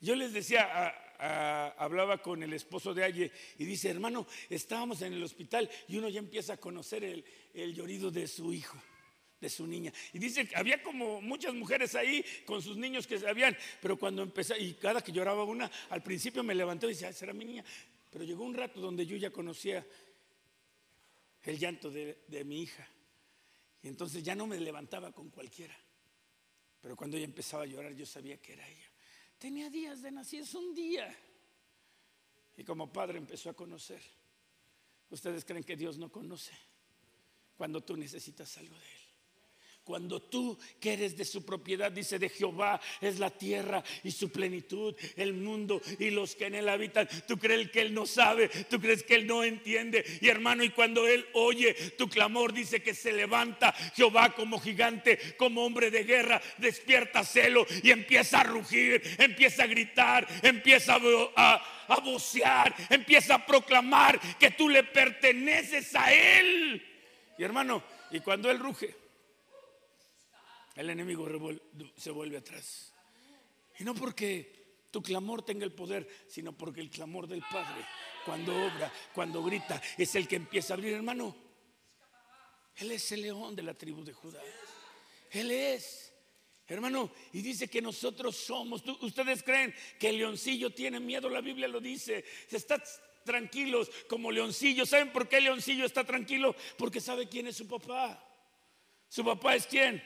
yo 0.00 0.16
les 0.16 0.32
decía 0.32 0.86
a, 0.86 1.03
hablaba 1.18 2.20
con 2.20 2.42
el 2.42 2.52
esposo 2.52 2.94
de 2.94 3.04
Aye 3.04 3.32
y 3.58 3.64
dice, 3.64 3.90
hermano, 3.90 4.26
estábamos 4.48 5.02
en 5.02 5.12
el 5.12 5.22
hospital 5.22 5.70
y 5.88 5.96
uno 5.96 6.08
ya 6.08 6.18
empieza 6.18 6.54
a 6.54 6.56
conocer 6.56 7.04
el, 7.04 7.24
el 7.52 7.74
llorido 7.74 8.10
de 8.10 8.26
su 8.26 8.52
hijo, 8.52 8.76
de 9.40 9.48
su 9.48 9.66
niña. 9.66 9.92
Y 10.12 10.18
dice 10.18 10.48
había 10.54 10.82
como 10.82 11.20
muchas 11.20 11.54
mujeres 11.54 11.94
ahí 11.94 12.24
con 12.44 12.62
sus 12.62 12.76
niños 12.76 13.06
que 13.06 13.18
sabían, 13.18 13.56
pero 13.80 13.96
cuando 13.96 14.22
empecé, 14.22 14.58
y 14.58 14.74
cada 14.74 15.02
que 15.02 15.12
lloraba 15.12 15.44
una, 15.44 15.70
al 15.90 16.02
principio 16.02 16.42
me 16.42 16.54
levantó 16.54 16.86
y 16.86 16.94
decía, 16.94 17.12
será 17.12 17.32
mi 17.32 17.44
niña. 17.44 17.64
Pero 18.10 18.24
llegó 18.24 18.44
un 18.44 18.54
rato 18.54 18.80
donde 18.80 19.06
yo 19.06 19.16
ya 19.16 19.30
conocía 19.30 19.84
el 21.42 21.58
llanto 21.58 21.90
de, 21.90 22.18
de 22.28 22.44
mi 22.44 22.62
hija. 22.62 22.88
Y 23.82 23.88
entonces 23.88 24.22
ya 24.22 24.34
no 24.34 24.46
me 24.46 24.58
levantaba 24.58 25.12
con 25.12 25.30
cualquiera. 25.30 25.76
Pero 26.80 26.96
cuando 26.96 27.16
ella 27.16 27.26
empezaba 27.26 27.64
a 27.64 27.66
llorar, 27.66 27.92
yo 27.94 28.06
sabía 28.06 28.36
que 28.38 28.52
era 28.52 28.68
ella. 28.68 28.93
Tenía 29.44 29.68
días 29.68 30.00
de 30.00 30.10
nacer, 30.10 30.40
es 30.40 30.54
un 30.54 30.74
día. 30.74 31.14
Y 32.56 32.64
como 32.64 32.90
padre 32.90 33.18
empezó 33.18 33.50
a 33.50 33.52
conocer. 33.52 34.00
¿Ustedes 35.10 35.44
creen 35.44 35.62
que 35.62 35.76
Dios 35.76 35.98
no 35.98 36.10
conoce? 36.10 36.52
Cuando 37.54 37.82
tú 37.82 37.94
necesitas 37.94 38.56
algo 38.56 38.74
de 38.74 38.86
Él. 38.86 39.03
Cuando 39.84 40.22
tú 40.22 40.58
que 40.80 40.94
eres 40.94 41.14
de 41.14 41.26
su 41.26 41.44
propiedad, 41.44 41.92
dice 41.92 42.18
de 42.18 42.30
Jehová, 42.30 42.80
es 43.02 43.18
la 43.18 43.28
tierra 43.28 43.84
y 44.02 44.12
su 44.12 44.32
plenitud, 44.32 44.94
el 45.14 45.34
mundo 45.34 45.82
y 45.98 46.08
los 46.08 46.34
que 46.34 46.46
en 46.46 46.54
él 46.54 46.70
habitan. 46.70 47.06
Tú 47.28 47.36
crees 47.36 47.70
que 47.70 47.82
él 47.82 47.92
no 47.92 48.06
sabe, 48.06 48.48
tú 48.48 48.80
crees 48.80 49.02
que 49.02 49.16
él 49.16 49.26
no 49.26 49.44
entiende. 49.44 50.02
Y 50.22 50.28
hermano, 50.28 50.64
y 50.64 50.70
cuando 50.70 51.06
él 51.06 51.26
oye 51.34 51.74
tu 51.98 52.08
clamor, 52.08 52.54
dice 52.54 52.82
que 52.82 52.94
se 52.94 53.12
levanta 53.12 53.72
Jehová 53.94 54.34
como 54.34 54.58
gigante, 54.58 55.18
como 55.36 55.62
hombre 55.66 55.90
de 55.90 56.04
guerra, 56.04 56.40
despierta 56.56 57.22
celo 57.22 57.66
y 57.82 57.90
empieza 57.90 58.40
a 58.40 58.44
rugir, 58.44 59.02
empieza 59.18 59.64
a 59.64 59.66
gritar, 59.66 60.26
empieza 60.42 60.96
a, 61.36 61.86
a 61.88 62.00
vocear, 62.00 62.74
empieza 62.88 63.34
a 63.34 63.44
proclamar 63.44 64.18
que 64.38 64.52
tú 64.52 64.66
le 64.66 64.82
perteneces 64.82 65.94
a 65.94 66.10
él. 66.10 66.82
Y 67.36 67.42
hermano, 67.42 67.82
y 68.10 68.20
cuando 68.20 68.50
él 68.50 68.58
ruge, 68.58 69.03
el 70.74 70.90
enemigo 70.90 71.28
se 71.96 72.10
vuelve 72.10 72.38
atrás. 72.38 72.92
Y 73.78 73.84
no 73.84 73.94
porque 73.94 74.64
tu 74.90 75.02
clamor 75.02 75.42
tenga 75.42 75.64
el 75.64 75.72
poder, 75.72 76.08
sino 76.28 76.56
porque 76.56 76.80
el 76.80 76.90
clamor 76.90 77.26
del 77.26 77.42
Padre, 77.42 77.84
cuando 78.24 78.54
obra, 78.54 78.92
cuando 79.12 79.42
grita, 79.42 79.80
es 79.98 80.14
el 80.14 80.28
que 80.28 80.36
empieza 80.36 80.74
a 80.74 80.76
abrir, 80.76 80.92
hermano. 80.92 81.34
Él 82.76 82.90
es 82.92 83.10
el 83.12 83.22
león 83.22 83.54
de 83.54 83.62
la 83.62 83.74
tribu 83.74 84.04
de 84.04 84.12
Judá. 84.12 84.40
Él 85.30 85.50
es. 85.50 86.12
Hermano, 86.66 87.10
y 87.32 87.42
dice 87.42 87.68
que 87.68 87.82
nosotros 87.82 88.36
somos, 88.36 88.82
ustedes 89.02 89.42
creen 89.42 89.74
que 89.98 90.08
el 90.08 90.18
leoncillo 90.18 90.70
tiene 90.70 90.98
miedo, 90.98 91.28
la 91.28 91.42
Biblia 91.42 91.68
lo 91.68 91.78
dice, 91.78 92.24
se 92.48 92.56
está 92.56 92.82
tranquilos 93.24 93.90
como 94.08 94.30
leoncillo. 94.30 94.86
¿Saben 94.86 95.12
por 95.12 95.28
qué 95.28 95.38
el 95.38 95.44
leoncillo 95.44 95.84
está 95.84 96.04
tranquilo? 96.04 96.54
Porque 96.78 97.00
sabe 97.00 97.28
quién 97.28 97.48
es 97.48 97.56
su 97.56 97.66
papá. 97.66 98.24
¿Su 99.08 99.24
papá 99.24 99.56
es 99.56 99.66
quién? 99.66 100.02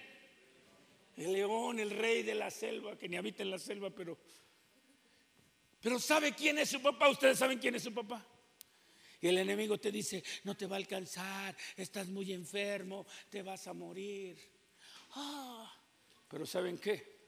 El 1.18 1.32
león, 1.32 1.80
el 1.80 1.90
rey 1.90 2.22
de 2.22 2.34
la 2.34 2.50
selva, 2.50 2.96
que 2.96 3.08
ni 3.08 3.16
habita 3.16 3.42
en 3.42 3.50
la 3.50 3.58
selva, 3.58 3.90
pero, 3.90 4.16
pero 5.80 5.98
sabe 5.98 6.32
quién 6.32 6.58
es 6.58 6.70
su 6.70 6.80
papá. 6.80 7.08
Ustedes 7.08 7.38
saben 7.38 7.58
quién 7.58 7.74
es 7.74 7.82
su 7.82 7.92
papá. 7.92 8.24
Y 9.20 9.26
el 9.26 9.38
enemigo 9.38 9.78
te 9.78 9.90
dice, 9.90 10.22
no 10.44 10.56
te 10.56 10.66
va 10.66 10.76
a 10.76 10.78
alcanzar, 10.78 11.56
estás 11.76 12.06
muy 12.06 12.32
enfermo, 12.32 13.04
te 13.28 13.42
vas 13.42 13.66
a 13.66 13.74
morir. 13.74 14.38
Ah, 15.16 15.72
pero 16.28 16.46
¿saben 16.46 16.78
qué? 16.78 17.18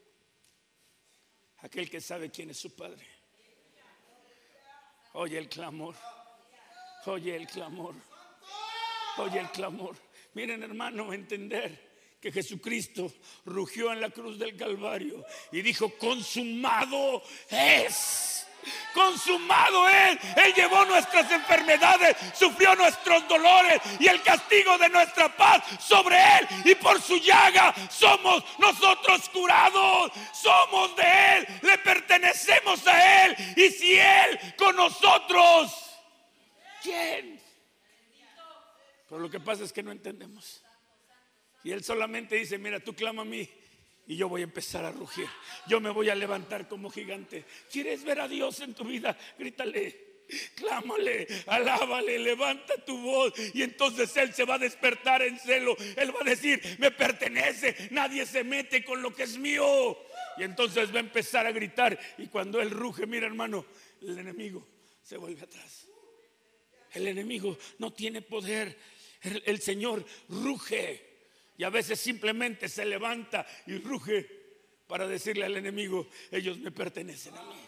Aquel 1.58 1.90
que 1.90 2.00
sabe 2.00 2.30
quién 2.30 2.50
es 2.50 2.58
su 2.58 2.74
padre. 2.76 3.04
Oye 5.14 5.36
el 5.36 5.48
clamor. 5.48 5.96
Oye 7.06 7.34
el 7.34 7.48
clamor. 7.48 7.96
Oye 9.18 9.40
el 9.40 9.50
clamor. 9.50 9.96
Miren 10.34 10.62
hermano, 10.62 11.12
entender 11.12 11.89
que 12.20 12.30
Jesucristo 12.30 13.12
rugió 13.46 13.92
en 13.92 14.00
la 14.00 14.10
cruz 14.10 14.38
del 14.38 14.56
Calvario 14.56 15.24
y 15.52 15.62
dijo, 15.62 15.90
consumado 15.96 17.22
es. 17.48 18.46
Consumado 18.92 19.88
es. 19.88 20.18
Él 20.36 20.52
llevó 20.54 20.84
nuestras 20.84 21.30
enfermedades, 21.32 22.14
sufrió 22.34 22.74
nuestros 22.74 23.26
dolores 23.26 23.80
y 23.98 24.06
el 24.06 24.20
castigo 24.22 24.76
de 24.76 24.90
nuestra 24.90 25.34
paz 25.34 25.64
sobre 25.80 26.16
Él. 26.16 26.48
Y 26.66 26.74
por 26.74 27.00
su 27.00 27.16
llaga 27.16 27.74
somos 27.88 28.44
nosotros 28.58 29.28
curados. 29.30 30.12
Somos 30.34 30.94
de 30.96 31.36
Él, 31.36 31.46
le 31.62 31.78
pertenecemos 31.78 32.86
a 32.86 33.24
Él. 33.24 33.36
Y 33.56 33.70
si 33.70 33.98
Él 33.98 34.38
con 34.58 34.76
nosotros, 34.76 35.72
¿quién? 36.82 37.40
Pero 39.08 39.22
lo 39.22 39.30
que 39.30 39.40
pasa 39.40 39.64
es 39.64 39.72
que 39.72 39.82
no 39.82 39.90
entendemos. 39.90 40.62
Y 41.62 41.72
él 41.72 41.84
solamente 41.84 42.36
dice, 42.36 42.58
mira, 42.58 42.80
tú 42.80 42.94
clama 42.94 43.22
a 43.22 43.26
mí 43.26 43.48
y 44.06 44.16
yo 44.16 44.28
voy 44.28 44.40
a 44.40 44.44
empezar 44.44 44.84
a 44.84 44.90
rugir. 44.90 45.28
Yo 45.68 45.80
me 45.80 45.90
voy 45.90 46.08
a 46.10 46.14
levantar 46.14 46.66
como 46.66 46.90
gigante. 46.90 47.44
¿Quieres 47.70 48.02
ver 48.02 48.20
a 48.20 48.26
Dios 48.26 48.60
en 48.60 48.74
tu 48.74 48.84
vida? 48.84 49.16
Grítale. 49.38 50.10
Clámale, 50.54 51.26
alábale, 51.46 52.18
levanta 52.18 52.74
tu 52.84 52.96
voz 53.02 53.32
y 53.52 53.62
entonces 53.62 54.16
Él 54.16 54.32
se 54.32 54.44
va 54.44 54.54
a 54.54 54.58
despertar 54.58 55.22
en 55.22 55.38
celo. 55.38 55.76
Él 55.96 56.14
va 56.14 56.20
a 56.20 56.24
decir, 56.24 56.60
me 56.78 56.92
pertenece, 56.92 57.88
nadie 57.90 58.24
se 58.26 58.44
mete 58.44 58.84
con 58.84 59.02
lo 59.02 59.12
que 59.12 59.24
es 59.24 59.36
mío. 59.38 59.98
Y 60.38 60.44
entonces 60.44 60.94
va 60.94 60.98
a 60.98 61.00
empezar 61.00 61.46
a 61.46 61.52
gritar 61.52 61.98
y 62.16 62.28
cuando 62.28 62.60
Él 62.60 62.70
ruge, 62.70 63.06
mira 63.06 63.26
hermano, 63.26 63.66
el 64.02 64.18
enemigo 64.18 64.66
se 65.02 65.16
vuelve 65.16 65.42
atrás. 65.42 65.88
El 66.92 67.08
enemigo 67.08 67.58
no 67.78 67.92
tiene 67.92 68.22
poder. 68.22 68.78
el 69.22 69.60
Señor 69.60 70.04
ruge 70.28 71.09
y 71.60 71.62
a 71.62 71.68
veces 71.68 72.00
simplemente 72.00 72.70
se 72.70 72.86
levanta 72.86 73.46
y 73.66 73.76
ruge 73.76 74.26
para 74.86 75.06
decirle 75.06 75.44
al 75.44 75.58
enemigo, 75.58 76.08
ellos 76.30 76.56
me 76.56 76.70
pertenecen 76.70 77.36
a 77.36 77.42
mí. 77.42 77.60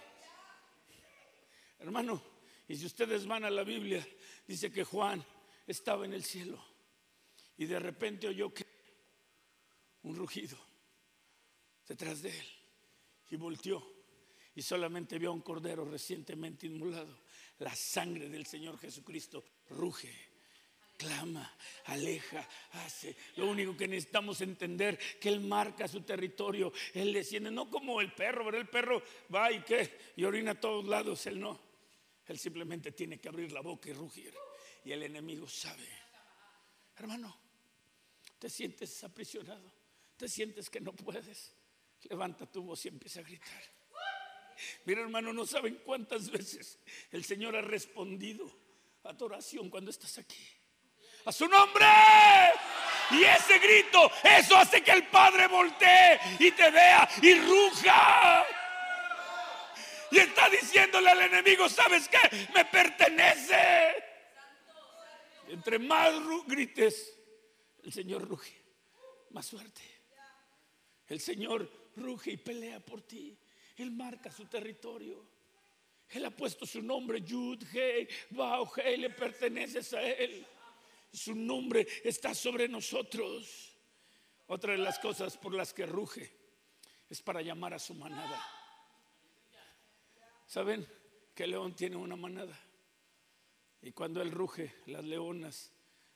Hermano, 1.78 2.22
y 2.68 2.75
si 2.75 2.87
ustedes 2.87 3.26
van 3.26 3.44
a 3.44 3.50
la 3.50 3.64
Biblia, 3.64 4.02
dice 4.49 4.72
que 4.72 4.82
Juan 4.82 5.22
estaba 5.66 6.06
en 6.06 6.14
el 6.14 6.25
cielo 6.25 6.58
y 7.58 7.66
de 7.66 7.78
repente 7.78 8.28
oyó 8.28 8.54
que 8.54 8.64
un 10.04 10.16
rugido 10.16 10.56
detrás 11.87 12.22
de 12.22 12.30
él 12.30 12.46
y 13.28 13.37
volteó 13.37 13.87
y 14.54 14.62
solamente 14.62 15.18
vio 15.18 15.28
a 15.28 15.34
un 15.34 15.42
cordero 15.42 15.84
recientemente 15.84 16.66
inmolado. 16.66 17.25
La 17.58 17.76
sangre 17.76 18.30
del 18.30 18.46
Señor 18.46 18.78
Jesucristo 18.78 19.44
ruge 19.68 20.32
clama, 21.02 21.56
aleja, 21.87 22.47
hace. 22.73 23.16
Lo 23.37 23.49
único 23.49 23.76
que 23.76 23.88
necesitamos 23.88 24.40
entender 24.40 24.99
que 25.21 25.28
Él 25.28 25.40
marca 25.40 25.88
su 25.88 26.02
territorio, 26.02 26.73
Él 26.94 27.12
desciende, 27.12 27.50
no 27.50 27.68
como 27.68 28.00
el 28.00 28.12
perro, 28.12 28.44
pero 28.44 28.59
el 28.59 28.68
perro 28.68 29.02
va 29.35 29.50
y 29.50 29.62
qué, 29.62 29.99
y 30.16 30.25
orina 30.25 30.52
a 30.52 30.61
todos 30.61 30.87
lados, 30.87 31.26
Él 31.26 31.40
no. 31.40 31.61
Él 32.26 32.38
simplemente 32.38 32.92
tiene 32.92 33.18
que 33.18 33.28
abrir 33.28 33.50
la 33.52 33.61
boca 33.61 33.90
y 33.90 33.92
rugir. 33.92 34.32
Y 34.85 34.92
el 34.92 35.02
enemigo 35.02 35.49
sabe. 35.49 35.88
Hermano, 36.97 37.37
te 38.38 38.49
sientes 38.49 39.02
aprisionado, 39.02 39.73
te 40.16 40.28
sientes 40.28 40.71
que 40.71 40.80
no 40.80 40.92
puedes. 40.92 41.54
Levanta 42.09 42.47
tu 42.47 42.62
voz 42.62 42.85
y 42.85 42.88
empieza 42.88 43.21
a 43.21 43.23
gritar. 43.23 43.62
Mira, 44.85 45.02
hermano, 45.02 45.32
no 45.32 45.47
saben 45.47 45.80
cuántas 45.85 46.30
veces 46.30 46.78
el 47.11 47.25
Señor 47.25 47.56
ha 47.56 47.62
respondido 47.62 48.50
a 49.02 49.16
tu 49.16 49.25
oración 49.25 49.68
cuando 49.68 49.90
estás 49.90 50.18
aquí 50.18 50.62
a 51.25 51.33
su 51.33 51.49
nombre. 51.49 51.87
Y 53.11 53.25
ese 53.25 53.59
grito, 53.59 54.11
eso 54.23 54.57
hace 54.57 54.83
que 54.83 54.93
el 54.93 55.07
Padre 55.09 55.47
voltee 55.47 56.19
y 56.38 56.50
te 56.52 56.71
vea 56.71 57.09
y 57.21 57.35
ruja. 57.35 58.47
Y 60.11 60.19
está 60.19 60.49
diciéndole 60.49 61.11
al 61.11 61.21
enemigo, 61.23 61.69
¿sabes 61.69 62.09
qué? 62.09 62.19
Me 62.55 62.64
pertenece. 62.64 63.95
Entre 65.49 65.79
más 65.79 66.14
grites, 66.47 67.19
el 67.83 67.93
Señor 67.93 68.26
ruge. 68.26 68.62
Más 69.31 69.47
suerte. 69.47 69.83
El 71.09 71.21
Señor 71.21 71.71
ruge 71.97 72.33
y 72.33 72.37
pelea 72.38 72.81
por 72.81 73.02
ti. 73.02 73.37
Él 73.76 73.91
marca 73.91 74.31
su 74.31 74.47
territorio. 74.47 75.26
Él 76.09 76.25
ha 76.26 76.31
puesto 76.31 76.67
su 76.67 76.83
nombre, 76.83 77.23
Yud, 77.23 77.62
Hei, 77.73 78.07
Bao, 78.31 78.71
Hei, 78.76 78.99
le 78.99 79.11
perteneces 79.11 79.95
a 79.95 80.02
Él 80.02 80.47
su 81.12 81.35
nombre 81.35 81.87
está 82.04 82.35
sobre 82.35 82.69
nosotros. 82.69 83.76
Otra 84.47 84.73
de 84.73 84.78
las 84.78 84.99
cosas 84.99 85.37
por 85.37 85.54
las 85.54 85.73
que 85.73 85.87
ruge 85.87 86.31
es 87.09 87.23
para 87.23 87.42
llamar 87.42 87.75
a 87.75 87.78
su 87.78 87.95
manada. 87.95 88.45
¿Saben 90.47 90.87
que 91.35 91.45
el 91.45 91.52
león 91.52 91.75
tiene 91.75 91.97
una 91.97 92.16
manada? 92.16 92.59
Y 93.81 93.92
cuando 93.92 94.21
él 94.23 94.31
ruge, 94.31 94.75
las 94.87 95.04
leonas, 95.04 95.73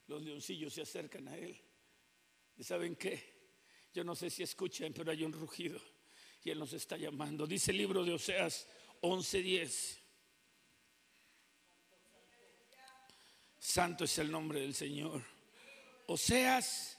los 0.07 0.23
leoncillos 0.23 0.73
se 0.73 0.83
acercan 0.83 1.29
a 1.29 1.37
él. 1.37 1.61
¿Y 2.57 2.65
saben 2.65 2.97
qué? 2.97 3.37
Yo 3.93 4.05
no 4.05 4.15
sé 4.15 4.31
si 4.31 4.43
escuchan, 4.43 4.93
pero 4.93 5.11
hay 5.11 5.25
un 5.25 5.33
rugido 5.33 5.81
y 6.47 6.51
él 6.51 6.59
nos 6.59 6.73
está 6.75 6.97
llamando. 6.97 7.47
Dice 7.47 7.73
el 7.73 7.79
libro 7.79 8.05
de 8.05 8.13
Oseas 8.13 8.69
11:10. 9.01 9.99
Santo 13.67 14.05
es 14.05 14.17
el 14.19 14.31
nombre 14.31 14.61
del 14.61 14.77
Señor. 14.77 15.25
Oseas 16.07 16.97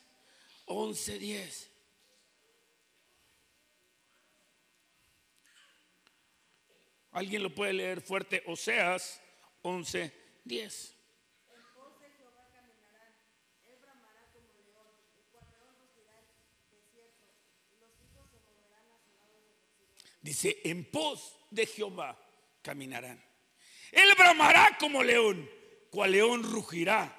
11:10. 0.66 1.70
¿Alguien 7.12 7.42
lo 7.42 7.56
puede 7.56 7.72
leer 7.72 8.02
fuerte? 8.02 8.44
Oseas 8.48 9.22
11:10. 9.64 10.94
Dice, 20.22 20.60
en 20.66 20.84
pos 20.92 21.40
de 21.50 21.66
Jehová 21.66 22.22
caminarán. 22.62 23.24
Él 23.94 24.10
bramará 24.18 24.78
como 24.78 25.02
león, 25.02 25.50
cual 25.90 26.12
león 26.12 26.44
rugirá 26.44 27.16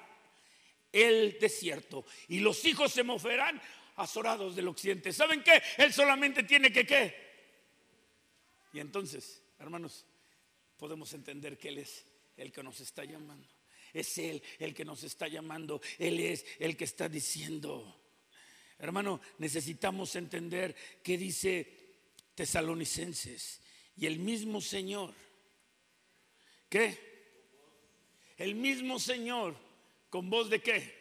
el 0.91 1.37
desierto. 1.39 2.05
Y 2.27 2.39
los 2.39 2.63
hijos 2.65 2.91
se 2.91 3.03
moverán 3.03 3.61
azorados 3.95 4.55
del 4.55 4.67
occidente. 4.67 5.13
¿Saben 5.13 5.43
qué? 5.43 5.61
Él 5.77 5.93
solamente 5.93 6.43
tiene 6.43 6.71
que 6.71 6.85
qué. 6.85 7.29
Y 8.73 8.79
entonces, 8.79 9.41
hermanos, 9.59 10.05
podemos 10.77 11.13
entender 11.13 11.57
que 11.57 11.69
Él 11.69 11.79
es 11.79 12.05
el 12.37 12.51
que 12.51 12.63
nos 12.63 12.79
está 12.79 13.03
llamando. 13.03 13.47
Es 13.93 14.17
Él 14.17 14.41
el 14.59 14.73
que 14.73 14.85
nos 14.85 15.03
está 15.03 15.27
llamando. 15.27 15.81
Él 15.97 16.19
es 16.19 16.45
el 16.59 16.77
que 16.77 16.85
está 16.85 17.09
diciendo. 17.09 17.95
Hermano, 18.77 19.19
necesitamos 19.39 20.15
entender 20.15 20.75
que 21.03 21.17
dice 21.17 21.79
tesalonicenses 22.35 23.61
y 23.97 24.05
el 24.05 24.19
mismo 24.19 24.61
Señor. 24.61 25.13
¿Qué? 26.69 27.08
El 28.39 28.55
mismo 28.55 28.97
Señor 28.97 29.55
con 30.09 30.29
voz 30.29 30.49
de 30.49 30.61
qué? 30.61 30.97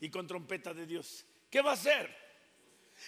Y 0.00 0.08
con 0.08 0.26
trompeta 0.26 0.72
de 0.72 0.86
Dios. 0.86 1.26
¿Qué 1.50 1.60
va 1.60 1.72
a 1.72 1.74
hacer? 1.74 2.16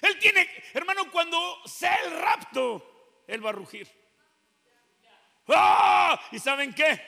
Él 0.02 0.18
tiene, 0.18 0.48
hermano, 0.74 1.10
cuando 1.10 1.38
sea 1.64 1.94
el 2.04 2.10
rapto, 2.20 3.22
Él 3.26 3.44
va 3.44 3.50
a 3.50 3.52
rugir. 3.54 3.88
¡Ah! 5.46 6.20
¿Y 6.32 6.38
saben 6.40 6.74
qué? 6.74 7.00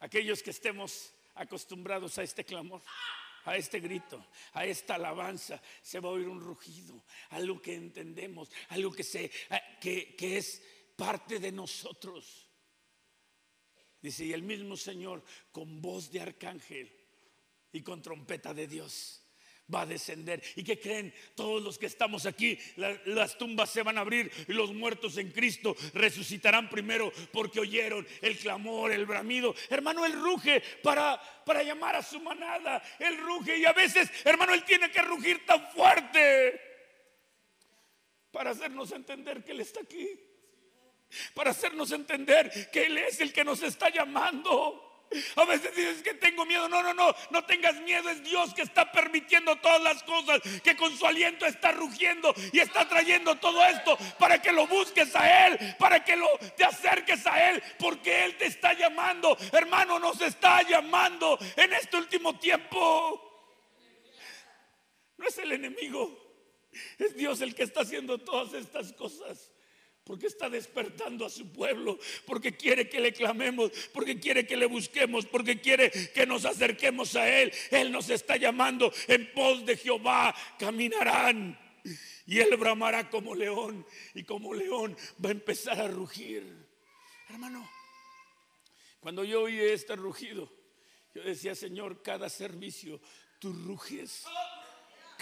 Aquellos 0.00 0.42
que 0.42 0.50
estemos 0.50 1.14
acostumbrados 1.34 2.18
a 2.18 2.22
este 2.22 2.44
clamor 2.44 2.82
a 3.46 3.56
este 3.56 3.78
grito, 3.78 4.26
a 4.54 4.64
esta 4.64 4.94
alabanza, 4.94 5.60
se 5.82 6.00
va 6.00 6.08
a 6.08 6.12
oír 6.12 6.28
un 6.28 6.40
rugido, 6.40 7.04
algo 7.30 7.60
que 7.60 7.74
entendemos, 7.74 8.50
algo 8.70 8.90
que, 8.90 9.02
se, 9.02 9.30
que, 9.80 10.16
que 10.16 10.38
es 10.38 10.62
parte 10.96 11.38
de 11.38 11.52
nosotros. 11.52 12.43
Dice, 14.04 14.26
y 14.26 14.34
el 14.34 14.42
mismo 14.42 14.76
Señor 14.76 15.24
con 15.50 15.80
voz 15.80 16.12
de 16.12 16.20
arcángel 16.20 16.92
y 17.72 17.80
con 17.80 18.02
trompeta 18.02 18.52
de 18.52 18.66
Dios 18.66 19.24
va 19.74 19.80
a 19.80 19.86
descender. 19.86 20.42
¿Y 20.56 20.62
que 20.62 20.78
creen? 20.78 21.10
Todos 21.34 21.62
los 21.62 21.78
que 21.78 21.86
estamos 21.86 22.26
aquí, 22.26 22.58
las 22.76 23.38
tumbas 23.38 23.70
se 23.70 23.82
van 23.82 23.96
a 23.96 24.02
abrir 24.02 24.30
y 24.46 24.52
los 24.52 24.74
muertos 24.74 25.16
en 25.16 25.30
Cristo 25.30 25.74
resucitarán 25.94 26.68
primero 26.68 27.10
porque 27.32 27.60
oyeron 27.60 28.06
el 28.20 28.36
clamor, 28.36 28.92
el 28.92 29.06
bramido. 29.06 29.54
Hermano, 29.70 30.04
él 30.04 30.12
ruge 30.12 30.62
para, 30.82 31.18
para 31.46 31.62
llamar 31.62 31.96
a 31.96 32.02
su 32.02 32.20
manada. 32.20 32.82
Él 32.98 33.16
ruge 33.16 33.56
y 33.56 33.64
a 33.64 33.72
veces, 33.72 34.10
hermano, 34.26 34.52
él 34.52 34.64
tiene 34.66 34.90
que 34.90 35.00
rugir 35.00 35.46
tan 35.46 35.66
fuerte 35.72 36.60
para 38.30 38.50
hacernos 38.50 38.92
entender 38.92 39.42
que 39.42 39.52
Él 39.52 39.60
está 39.60 39.80
aquí. 39.80 40.33
Para 41.34 41.50
hacernos 41.50 41.92
entender 41.92 42.70
que 42.70 42.86
Él 42.86 42.98
es 42.98 43.20
el 43.20 43.32
que 43.32 43.44
nos 43.44 43.62
está 43.62 43.88
llamando. 43.90 44.84
A 45.36 45.44
veces 45.44 45.74
dices 45.76 46.02
que 46.02 46.14
tengo 46.14 46.44
miedo. 46.44 46.68
No, 46.68 46.82
no, 46.82 46.94
no. 46.94 47.14
No 47.30 47.44
tengas 47.44 47.80
miedo. 47.82 48.08
Es 48.10 48.22
Dios 48.22 48.52
que 48.54 48.62
está 48.62 48.90
permitiendo 48.90 49.56
todas 49.56 49.82
las 49.82 50.02
cosas. 50.02 50.40
Que 50.62 50.76
con 50.76 50.96
su 50.96 51.06
aliento 51.06 51.46
está 51.46 51.72
rugiendo 51.72 52.34
y 52.52 52.58
está 52.58 52.88
trayendo 52.88 53.36
todo 53.36 53.64
esto 53.64 53.96
para 54.18 54.40
que 54.40 54.52
lo 54.52 54.66
busques 54.66 55.14
a 55.14 55.46
Él. 55.46 55.76
Para 55.78 56.04
que 56.04 56.16
lo, 56.16 56.28
te 56.56 56.64
acerques 56.64 57.26
a 57.26 57.50
Él. 57.50 57.62
Porque 57.78 58.24
Él 58.24 58.36
te 58.36 58.46
está 58.46 58.72
llamando. 58.72 59.36
Hermano, 59.52 59.98
nos 59.98 60.20
está 60.20 60.62
llamando 60.62 61.38
en 61.56 61.72
este 61.72 61.96
último 61.96 62.38
tiempo. 62.38 63.30
No 65.16 65.26
es 65.26 65.38
el 65.38 65.52
enemigo. 65.52 66.20
Es 66.98 67.14
Dios 67.14 67.40
el 67.40 67.54
que 67.54 67.62
está 67.62 67.82
haciendo 67.82 68.18
todas 68.18 68.52
estas 68.54 68.92
cosas 68.94 69.53
porque 70.04 70.26
está 70.26 70.50
despertando 70.50 71.24
a 71.24 71.30
su 71.30 71.50
pueblo, 71.50 71.98
porque 72.26 72.56
quiere 72.56 72.88
que 72.88 73.00
le 73.00 73.12
clamemos, 73.12 73.70
porque 73.92 74.20
quiere 74.20 74.46
que 74.46 74.56
le 74.56 74.66
busquemos, 74.66 75.24
porque 75.24 75.60
quiere 75.60 75.90
que 75.90 76.26
nos 76.26 76.44
acerquemos 76.44 77.16
a 77.16 77.28
Él. 77.28 77.52
Él 77.70 77.90
nos 77.90 78.10
está 78.10 78.36
llamando 78.36 78.92
en 79.08 79.32
pos 79.32 79.64
de 79.64 79.76
Jehová, 79.76 80.34
caminarán. 80.58 81.58
Y 82.26 82.38
Él 82.38 82.56
bramará 82.56 83.08
como 83.08 83.34
león, 83.34 83.86
y 84.14 84.24
como 84.24 84.54
león 84.54 84.96
va 85.22 85.30
a 85.30 85.32
empezar 85.32 85.80
a 85.80 85.88
rugir. 85.88 86.44
Hermano, 87.30 87.68
cuando 89.00 89.24
yo 89.24 89.42
oí 89.42 89.58
este 89.58 89.96
rugido, 89.96 90.50
yo 91.14 91.22
decía, 91.22 91.54
Señor, 91.54 92.02
cada 92.02 92.28
servicio 92.28 93.00
tú 93.38 93.52
ruges 93.52 94.24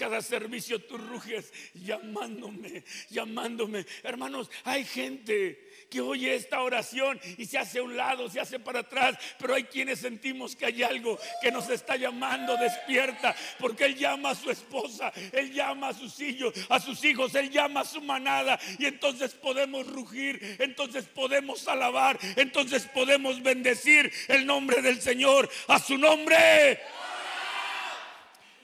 cada 0.03 0.21
servicio 0.21 0.79
tú 0.79 0.97
ruges 0.97 1.53
llamándome, 1.73 2.83
llamándome. 3.09 3.85
Hermanos, 4.03 4.51
hay 4.65 4.83
gente 4.83 5.71
que 5.89 6.01
oye 6.01 6.35
esta 6.35 6.59
oración 6.59 7.21
y 7.37 7.45
se 7.45 7.57
hace 7.57 7.79
a 7.79 7.83
un 7.83 7.95
lado, 7.95 8.29
se 8.29 8.41
hace 8.41 8.59
para 8.59 8.79
atrás, 8.79 9.17
pero 9.39 9.55
hay 9.55 9.63
quienes 9.63 9.99
sentimos 9.99 10.57
que 10.57 10.65
hay 10.65 10.83
algo 10.83 11.17
que 11.41 11.53
nos 11.53 11.69
está 11.69 11.95
llamando, 11.95 12.57
despierta, 12.57 13.33
porque 13.59 13.85
Él 13.85 13.95
llama 13.95 14.31
a 14.31 14.35
su 14.35 14.51
esposa, 14.51 15.13
Él 15.31 15.53
llama 15.53 15.87
a 15.87 15.93
sus 15.93 16.19
hijos, 16.19 16.53
a 16.67 16.81
sus 16.81 17.01
hijos, 17.05 17.33
Él 17.35 17.49
llama 17.49 17.79
a 17.79 17.85
su 17.85 18.01
manada 18.01 18.59
y 18.79 18.87
entonces 18.87 19.33
podemos 19.35 19.87
rugir, 19.87 20.57
entonces 20.59 21.05
podemos 21.05 21.65
alabar, 21.69 22.19
entonces 22.35 22.83
podemos 22.87 23.41
bendecir 23.41 24.11
el 24.27 24.45
nombre 24.45 24.81
del 24.81 25.01
Señor, 25.01 25.49
a 25.69 25.79
su 25.79 25.97
nombre. 25.97 26.81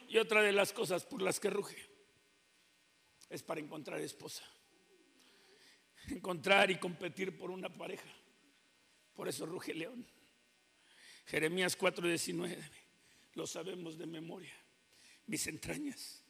Y 0.10 0.18
otra 0.18 0.42
de 0.42 0.52
las 0.52 0.74
cosas 0.74 1.06
por 1.06 1.22
las 1.22 1.40
que 1.40 1.52
ruge 1.52 1.78
es 3.30 3.44
para 3.44 3.62
encontrar 3.62 4.02
esposa. 4.02 4.44
Encontrar 6.08 6.72
y 6.72 6.80
competir 6.80 7.38
por 7.38 7.52
una 7.52 7.70
pareja. 7.70 8.10
Por 9.14 9.28
eso 9.28 9.46
ruge 9.46 9.76
león. 9.76 10.08
Jeremías 11.28 11.78
4:19. 11.78 12.58
Lo 13.36 13.46
sabemos 13.46 14.00
de 14.00 14.08
memoria. 14.08 14.54
Mis 15.28 15.46
entrañas 15.46 16.24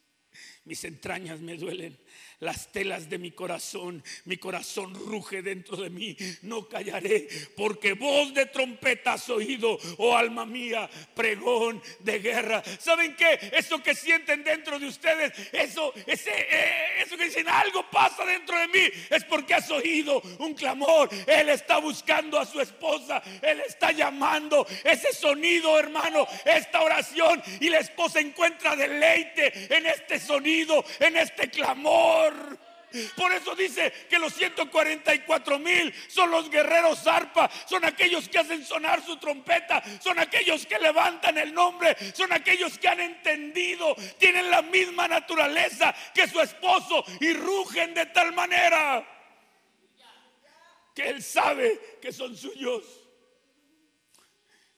mis 0.70 0.84
entrañas 0.84 1.40
me 1.40 1.58
duelen, 1.58 1.98
las 2.42 2.72
telas 2.72 3.10
de 3.10 3.18
mi 3.18 3.32
corazón, 3.32 4.04
mi 4.26 4.38
corazón 4.38 4.94
ruge 4.94 5.42
dentro 5.42 5.78
de 5.78 5.90
mí. 5.90 6.16
No 6.44 6.70
callaré, 6.70 7.28
porque 7.58 7.94
voz 7.94 8.34
de 8.36 8.46
trompeta 8.46 9.14
has 9.14 9.28
oído, 9.30 9.80
oh 9.98 10.16
alma 10.16 10.46
mía, 10.46 10.88
pregón 11.16 11.82
de 12.00 12.20
guerra. 12.20 12.64
¿Saben 12.80 13.16
qué? 13.16 13.52
Eso 13.52 13.82
que 13.82 13.96
sienten 13.96 14.44
dentro 14.44 14.80
de 14.80 14.88
ustedes, 14.88 15.34
eso, 15.52 15.92
ese, 16.06 16.30
eh, 16.32 17.02
eso 17.04 17.18
que 17.18 17.26
dicen, 17.26 17.50
algo 17.50 17.90
pasa 17.90 18.24
dentro 18.24 18.60
de 18.60 18.68
mí, 18.68 18.90
es 19.10 19.24
porque 19.26 19.56
has 19.56 19.70
oído 19.72 20.22
un 20.38 20.54
clamor. 20.54 21.10
Él 21.26 21.50
está 21.50 21.80
buscando 21.80 22.40
a 22.40 22.46
su 22.46 22.62
esposa, 22.62 23.24
él 23.42 23.62
está 23.68 23.92
llamando 23.92 24.68
ese 24.84 25.14
sonido, 25.14 25.80
hermano, 25.80 26.28
esta 26.46 26.82
oración, 26.82 27.42
y 27.60 27.70
la 27.70 27.80
esposa 27.80 28.20
encuentra 28.20 28.76
deleite 28.76 29.76
en 29.76 29.88
este 29.88 30.20
sonido, 30.20 30.59
en 31.00 31.18
este 31.18 31.50
clamor. 31.50 32.58
Por 33.16 33.32
eso 33.32 33.56
dice 33.56 33.92
que 34.10 34.18
los 34.18 34.34
144 34.34 35.60
mil 35.60 35.94
son 36.08 36.32
los 36.32 36.50
guerreros 36.50 37.06
arpa, 37.06 37.50
son 37.68 37.86
aquellos 37.86 38.28
que 38.28 38.40
hacen 38.40 38.66
sonar 38.66 39.06
su 39.06 39.18
trompeta, 39.18 39.84
son 40.02 40.18
aquellos 40.18 40.66
que 40.66 40.80
levantan 40.80 41.38
el 41.38 41.54
nombre, 41.54 41.96
son 42.16 42.34
aquellos 42.34 42.80
que 42.80 42.88
han 42.88 43.00
entendido, 43.00 43.96
tienen 44.18 44.50
la 44.50 44.64
misma 44.64 45.08
naturaleza 45.08 45.94
que 46.14 46.28
su 46.28 46.40
esposo 46.42 47.06
y 47.20 47.32
rugen 47.34 47.94
de 47.94 48.08
tal 48.08 48.34
manera 48.34 49.08
que 50.96 51.10
él 51.10 51.22
sabe 51.22 52.00
que 52.02 52.12
son 52.12 52.36
suyos. 52.36 52.84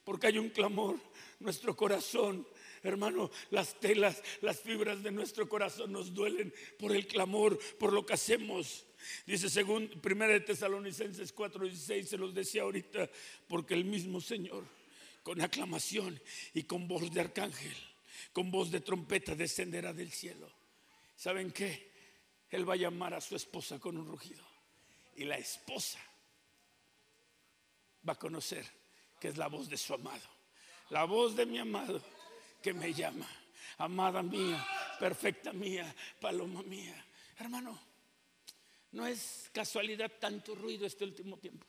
Porque 0.04 0.26
hay 0.26 0.38
un 0.38 0.50
clamor, 0.50 0.98
nuestro 1.40 1.74
corazón 1.74 2.46
Hermano, 2.82 3.30
las 3.50 3.78
telas, 3.78 4.22
las 4.40 4.60
fibras 4.60 5.02
de 5.02 5.12
nuestro 5.12 5.48
corazón 5.48 5.92
nos 5.92 6.12
duelen 6.12 6.52
por 6.78 6.94
el 6.94 7.06
clamor, 7.06 7.58
por 7.78 7.92
lo 7.92 8.04
que 8.04 8.14
hacemos. 8.14 8.84
Dice 9.24 9.48
según 9.48 9.88
1 10.02 10.26
de 10.26 10.40
Tesalonicenses 10.40 11.32
4:16, 11.34 12.04
se 12.04 12.18
los 12.18 12.34
decía 12.34 12.62
ahorita, 12.62 13.08
porque 13.46 13.74
el 13.74 13.84
mismo 13.84 14.20
Señor, 14.20 14.64
con 15.22 15.40
aclamación 15.40 16.20
y 16.54 16.64
con 16.64 16.88
voz 16.88 17.12
de 17.12 17.20
arcángel, 17.20 17.76
con 18.32 18.50
voz 18.50 18.72
de 18.72 18.80
trompeta, 18.80 19.36
descenderá 19.36 19.92
del 19.92 20.10
cielo. 20.10 20.50
¿Saben 21.14 21.52
qué? 21.52 21.92
Él 22.50 22.68
va 22.68 22.74
a 22.74 22.78
llamar 22.78 23.14
a 23.14 23.20
su 23.20 23.36
esposa 23.36 23.78
con 23.78 23.96
un 23.96 24.08
rugido. 24.08 24.44
Y 25.14 25.24
la 25.24 25.38
esposa 25.38 26.00
va 28.06 28.14
a 28.14 28.18
conocer 28.18 28.66
que 29.20 29.28
es 29.28 29.36
la 29.36 29.46
voz 29.46 29.68
de 29.68 29.76
su 29.76 29.94
amado. 29.94 30.28
La 30.90 31.04
voz 31.04 31.36
de 31.36 31.46
mi 31.46 31.58
amado 31.58 32.02
que 32.62 32.72
me 32.72 32.92
llama. 32.92 33.28
amada 33.78 34.22
mía, 34.22 34.64
perfecta 34.98 35.52
mía, 35.52 35.94
paloma 36.20 36.62
mía. 36.62 36.94
Hermano, 37.36 37.78
no 38.92 39.06
es 39.06 39.50
casualidad 39.52 40.12
tanto 40.20 40.54
ruido 40.54 40.86
este 40.86 41.04
último 41.04 41.38
tiempo. 41.38 41.66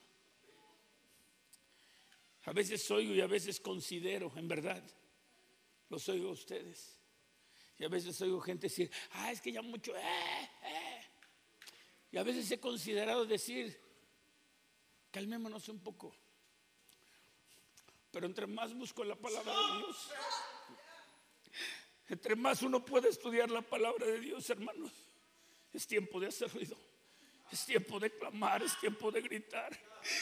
A 2.44 2.52
veces 2.52 2.88
oigo 2.90 3.14
y 3.14 3.20
a 3.20 3.26
veces 3.26 3.58
considero, 3.58 4.30
en 4.36 4.46
verdad, 4.46 4.82
los 5.88 6.08
oigo 6.08 6.28
a 6.28 6.32
ustedes. 6.32 7.00
Y 7.78 7.84
a 7.84 7.88
veces 7.88 8.20
oigo 8.20 8.40
gente 8.40 8.68
decir, 8.68 8.90
ah, 9.12 9.32
es 9.32 9.40
que 9.40 9.50
ya 9.50 9.62
mucho, 9.62 9.96
eh, 9.96 10.50
eh". 10.62 11.00
Y 12.12 12.18
a 12.18 12.22
veces 12.22 12.48
he 12.50 12.60
considerado 12.60 13.24
decir, 13.24 13.76
calmémonos 15.10 15.68
un 15.68 15.80
poco. 15.80 16.14
Pero 18.12 18.26
entre 18.26 18.46
más 18.46 18.74
busco 18.74 19.02
la 19.02 19.16
palabra 19.16 19.52
de 19.52 19.78
Dios, 19.78 20.10
entre 22.08 22.36
más 22.36 22.62
uno 22.62 22.84
puede 22.84 23.08
estudiar 23.08 23.50
la 23.50 23.62
palabra 23.62 24.06
de 24.06 24.20
Dios, 24.20 24.48
hermanos, 24.50 24.92
es 25.72 25.86
tiempo 25.86 26.20
de 26.20 26.28
hacer 26.28 26.52
ruido. 26.52 26.76
Es 27.50 27.66
tiempo 27.66 28.00
de 28.00 28.10
clamar, 28.10 28.62
es 28.62 28.78
tiempo 28.80 29.10
de 29.10 29.20
gritar. 29.20 29.78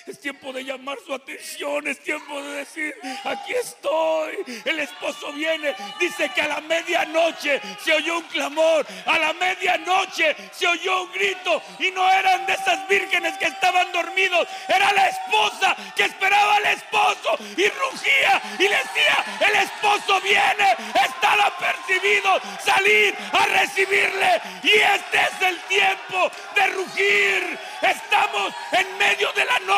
Es 0.06 0.20
tiempo 0.20 0.52
de 0.52 0.64
llamar 0.64 0.98
su 1.04 1.12
atención, 1.12 1.86
es 1.86 1.98
tiempo 2.00 2.40
de 2.42 2.58
decir, 2.58 2.94
aquí 3.24 3.52
estoy. 3.52 4.62
El 4.64 4.78
esposo 4.78 5.32
viene, 5.32 5.74
dice 5.98 6.30
que 6.34 6.42
a 6.42 6.48
la 6.48 6.60
medianoche 6.60 7.60
se 7.84 7.92
oyó 7.92 8.18
un 8.18 8.24
clamor, 8.24 8.86
a 9.06 9.18
la 9.18 9.32
medianoche 9.32 10.36
se 10.52 10.66
oyó 10.66 11.02
un 11.02 11.12
grito 11.12 11.62
y 11.78 11.90
no 11.90 12.10
eran 12.12 12.46
de 12.46 12.52
esas 12.52 12.86
vírgenes 12.88 13.36
que 13.38 13.46
estaban 13.46 13.90
dormidos, 13.92 14.46
era 14.68 14.92
la 14.92 15.08
esposa 15.08 15.76
que 15.96 16.04
esperaba 16.04 16.56
al 16.56 16.66
esposo 16.66 17.38
y 17.56 17.68
rugía 17.68 18.42
y 18.58 18.62
le 18.62 18.76
decía, 18.76 19.24
el 19.40 19.56
esposo 19.56 20.20
viene, 20.20 20.76
está 20.94 21.32
apercibido, 21.46 22.40
salir 22.64 23.14
a 23.32 23.46
recibirle 23.46 24.40
y 24.62 24.70
este 24.70 25.20
es 25.20 25.42
el 25.48 25.58
tiempo 25.62 26.30
de 26.54 26.66
rugir. 26.68 27.58
Estamos 27.82 28.54
en 28.72 28.98
medio 28.98 29.32
de 29.32 29.44
la 29.44 29.58
noche 29.60 29.71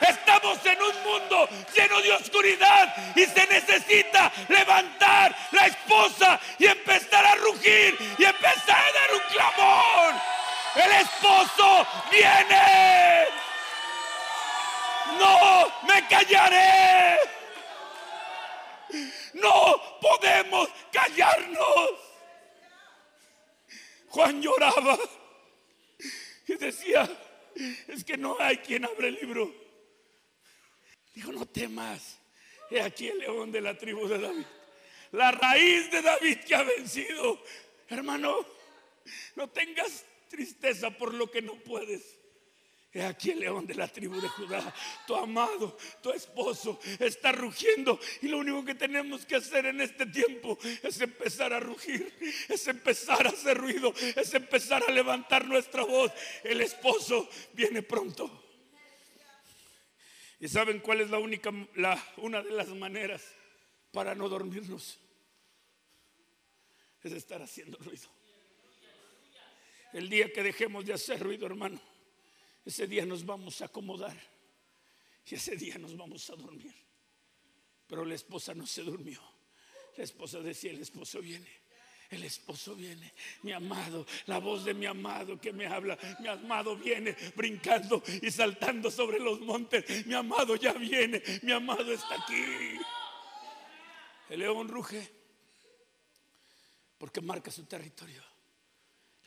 estamos 0.00 0.58
en 0.66 0.82
un 0.82 1.02
mundo 1.04 1.48
lleno 1.74 2.00
de 2.00 2.12
oscuridad 2.12 2.94
y 3.14 3.24
se 3.26 3.46
necesita 3.46 4.32
levantar 4.48 5.34
la 5.52 5.66
esposa 5.66 6.40
y 6.58 6.66
empezar 6.66 7.24
a 7.24 7.34
rugir 7.36 7.96
y 8.18 8.24
empezar 8.24 8.78
a 8.78 8.92
dar 8.92 9.14
un 9.14 9.20
clamor. 9.30 10.14
El 10.74 10.92
esposo 10.92 11.86
viene. 12.10 13.26
No 15.18 15.72
me 15.86 16.06
callaré. 16.08 17.18
No 19.34 19.98
podemos 20.00 20.68
callarnos. 20.92 21.90
Juan 24.08 24.42
lloraba 24.42 24.98
y 26.46 26.54
decía, 26.56 27.08
es 27.88 28.04
que 28.04 28.16
no 28.16 28.36
hay 28.38 28.58
quien 28.58 28.84
abre 28.84 29.08
el 29.08 29.14
libro. 29.14 29.54
Dijo, 31.14 31.32
no 31.32 31.46
temas. 31.46 32.18
He 32.70 32.80
aquí 32.80 33.08
el 33.08 33.18
león 33.18 33.52
de 33.52 33.60
la 33.60 33.76
tribu 33.76 34.08
de 34.08 34.18
David. 34.18 34.46
La 35.12 35.30
raíz 35.30 35.90
de 35.90 36.00
David 36.00 36.38
que 36.38 36.54
ha 36.54 36.62
vencido. 36.62 37.42
Hermano, 37.88 38.46
no 39.36 39.50
tengas 39.50 40.04
tristeza 40.28 40.90
por 40.90 41.12
lo 41.12 41.30
que 41.30 41.42
no 41.42 41.54
puedes. 41.56 42.18
He 42.94 43.02
aquí 43.02 43.30
el 43.30 43.40
león 43.40 43.66
de 43.66 43.74
la 43.74 43.88
tribu 43.88 44.20
de 44.20 44.28
Judá, 44.28 44.74
tu 45.06 45.16
amado, 45.16 45.78
tu 46.02 46.10
esposo, 46.10 46.78
está 47.00 47.32
rugiendo. 47.32 47.98
Y 48.20 48.28
lo 48.28 48.36
único 48.38 48.62
que 48.66 48.74
tenemos 48.74 49.24
que 49.24 49.36
hacer 49.36 49.64
en 49.64 49.80
este 49.80 50.04
tiempo 50.04 50.58
es 50.82 51.00
empezar 51.00 51.54
a 51.54 51.60
rugir, 51.60 52.12
es 52.50 52.68
empezar 52.68 53.26
a 53.26 53.30
hacer 53.30 53.56
ruido, 53.56 53.94
es 54.14 54.34
empezar 54.34 54.84
a 54.86 54.92
levantar 54.92 55.46
nuestra 55.46 55.84
voz. 55.84 56.12
El 56.44 56.60
esposo 56.60 57.30
viene 57.54 57.82
pronto. 57.82 58.44
¿Y 60.38 60.48
saben 60.48 60.80
cuál 60.80 61.00
es 61.00 61.08
la 61.08 61.18
única, 61.18 61.50
la, 61.76 62.12
una 62.18 62.42
de 62.42 62.50
las 62.50 62.68
maneras 62.68 63.24
para 63.90 64.14
no 64.14 64.28
dormirnos? 64.28 65.00
Es 67.02 67.12
estar 67.12 67.40
haciendo 67.40 67.78
ruido. 67.78 68.10
El 69.94 70.10
día 70.10 70.30
que 70.30 70.42
dejemos 70.42 70.84
de 70.84 70.92
hacer 70.92 71.18
ruido, 71.18 71.46
hermano 71.46 71.91
ese 72.64 72.86
día 72.86 73.04
nos 73.04 73.24
vamos 73.24 73.60
a 73.60 73.66
acomodar 73.66 74.16
y 75.26 75.34
ese 75.34 75.56
día 75.56 75.78
nos 75.78 75.96
vamos 75.96 76.28
a 76.30 76.36
dormir. 76.36 76.74
Pero 77.86 78.04
la 78.04 78.14
esposa 78.14 78.54
no 78.54 78.66
se 78.66 78.82
durmió. 78.82 79.20
La 79.96 80.04
esposa 80.04 80.40
decía, 80.40 80.70
el 80.70 80.80
esposo 80.80 81.20
viene. 81.20 81.62
El 82.08 82.24
esposo 82.24 82.74
viene, 82.74 83.14
mi 83.40 83.52
amado, 83.52 84.06
la 84.26 84.36
voz 84.36 84.66
de 84.66 84.74
mi 84.74 84.84
amado 84.84 85.40
que 85.40 85.50
me 85.50 85.66
habla. 85.66 85.98
Mi 86.20 86.28
amado 86.28 86.76
viene 86.76 87.16
brincando 87.34 88.02
y 88.20 88.30
saltando 88.30 88.90
sobre 88.90 89.18
los 89.18 89.40
montes. 89.40 90.06
Mi 90.06 90.12
amado 90.12 90.56
ya 90.56 90.74
viene, 90.74 91.22
mi 91.42 91.52
amado 91.52 91.90
está 91.90 92.22
aquí. 92.22 92.78
El 94.28 94.40
león 94.40 94.68
ruge 94.68 95.10
porque 96.98 97.22
marca 97.22 97.50
su 97.50 97.64
territorio. 97.64 98.22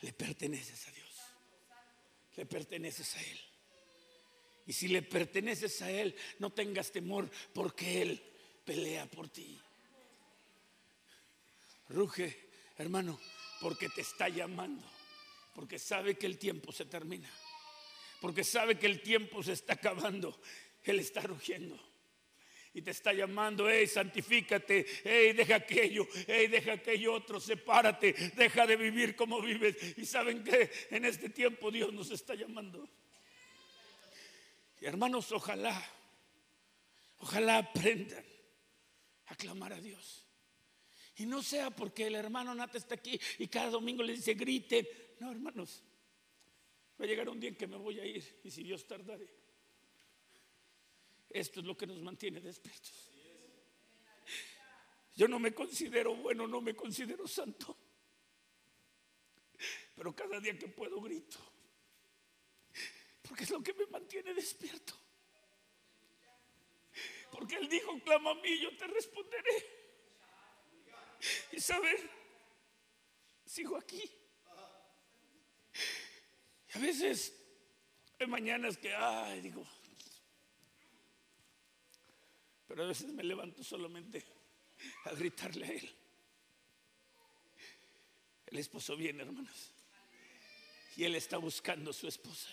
Le 0.02 0.12
perteneces 0.12 0.86
a 0.86 0.92
Dios 0.92 1.15
le 2.36 2.46
perteneces 2.46 3.16
a 3.16 3.22
Él. 3.22 3.40
Y 4.66 4.72
si 4.72 4.88
le 4.88 5.02
perteneces 5.02 5.80
a 5.82 5.90
Él, 5.90 6.14
no 6.38 6.50
tengas 6.50 6.90
temor 6.90 7.30
porque 7.52 8.02
Él 8.02 8.22
pelea 8.64 9.06
por 9.06 9.28
ti. 9.28 9.58
Ruge, 11.88 12.48
hermano, 12.78 13.18
porque 13.60 13.88
te 13.88 14.00
está 14.00 14.28
llamando, 14.28 14.84
porque 15.54 15.78
sabe 15.78 16.16
que 16.16 16.26
el 16.26 16.36
tiempo 16.36 16.72
se 16.72 16.84
termina, 16.84 17.30
porque 18.20 18.42
sabe 18.42 18.78
que 18.78 18.86
el 18.86 19.02
tiempo 19.02 19.42
se 19.42 19.52
está 19.52 19.74
acabando. 19.74 20.40
Él 20.82 21.00
está 21.00 21.20
rugiendo 21.20 21.80
y 22.76 22.82
te 22.82 22.90
está 22.90 23.14
llamando, 23.14 23.70
hey, 23.70 23.86
santifícate, 23.86 24.84
hey, 25.02 25.32
deja 25.32 25.56
aquello, 25.56 26.06
hey, 26.26 26.46
deja 26.46 26.74
aquello 26.74 27.14
otro, 27.14 27.40
sepárate, 27.40 28.12
deja 28.36 28.66
de 28.66 28.76
vivir 28.76 29.16
como 29.16 29.40
vives. 29.40 29.78
Y 29.96 30.04
saben 30.04 30.44
que 30.44 30.70
en 30.90 31.06
este 31.06 31.30
tiempo 31.30 31.70
Dios 31.70 31.90
nos 31.94 32.10
está 32.10 32.34
llamando. 32.34 32.86
Y 34.78 34.84
hermanos, 34.84 35.32
ojalá, 35.32 35.82
ojalá 37.16 37.56
aprendan 37.56 38.26
a 39.24 39.34
clamar 39.36 39.72
a 39.72 39.80
Dios. 39.80 40.26
Y 41.16 41.24
no 41.24 41.42
sea 41.42 41.70
porque 41.70 42.08
el 42.08 42.14
hermano 42.14 42.54
Nata 42.54 42.76
está 42.76 42.96
aquí 42.96 43.18
y 43.38 43.48
cada 43.48 43.70
domingo 43.70 44.02
le 44.02 44.12
dice 44.12 44.34
griten. 44.34 44.86
No, 45.18 45.32
hermanos, 45.32 45.82
va 47.00 47.06
a 47.06 47.08
llegar 47.08 47.26
un 47.30 47.40
día 47.40 47.48
en 47.48 47.56
que 47.56 47.66
me 47.66 47.78
voy 47.78 48.00
a 48.00 48.04
ir 48.04 48.38
y 48.44 48.50
si 48.50 48.62
Dios 48.62 48.86
tardaré. 48.86 49.45
Esto 51.30 51.60
es 51.60 51.66
lo 51.66 51.76
que 51.76 51.86
nos 51.86 52.00
mantiene 52.00 52.40
despiertos. 52.40 53.10
Yo 55.14 55.26
no 55.28 55.38
me 55.38 55.52
considero 55.52 56.14
bueno, 56.14 56.46
no 56.46 56.60
me 56.60 56.74
considero 56.74 57.26
santo. 57.26 57.76
Pero 59.94 60.14
cada 60.14 60.38
día 60.40 60.58
que 60.58 60.68
puedo 60.68 61.00
grito. 61.00 61.38
Porque 63.22 63.44
es 63.44 63.50
lo 63.50 63.62
que 63.62 63.72
me 63.72 63.86
mantiene 63.86 64.34
despierto. 64.34 64.94
Porque 67.30 67.56
Él 67.56 67.68
dijo, 67.68 67.98
clama 68.02 68.30
a 68.30 68.34
mí, 68.34 68.60
yo 68.60 68.76
te 68.76 68.86
responderé. 68.86 69.76
Y 71.52 71.60
saber, 71.60 72.10
sigo 73.44 73.76
aquí. 73.76 74.02
Y 76.68 76.78
a 76.78 76.80
veces 76.80 77.34
hay 78.18 78.26
mañanas 78.26 78.76
que, 78.76 78.94
ay, 78.94 79.40
digo, 79.40 79.66
pero 82.66 82.84
a 82.84 82.86
veces 82.86 83.12
me 83.12 83.22
levanto 83.22 83.62
solamente 83.62 84.24
a 85.04 85.12
gritarle 85.12 85.66
a 85.66 85.70
él. 85.70 85.94
El 88.46 88.58
esposo 88.58 88.96
viene, 88.96 89.22
hermanos. 89.22 89.72
Y 90.96 91.04
él 91.04 91.14
está 91.14 91.36
buscando 91.36 91.90
a 91.90 91.94
su 91.94 92.08
esposa. 92.08 92.48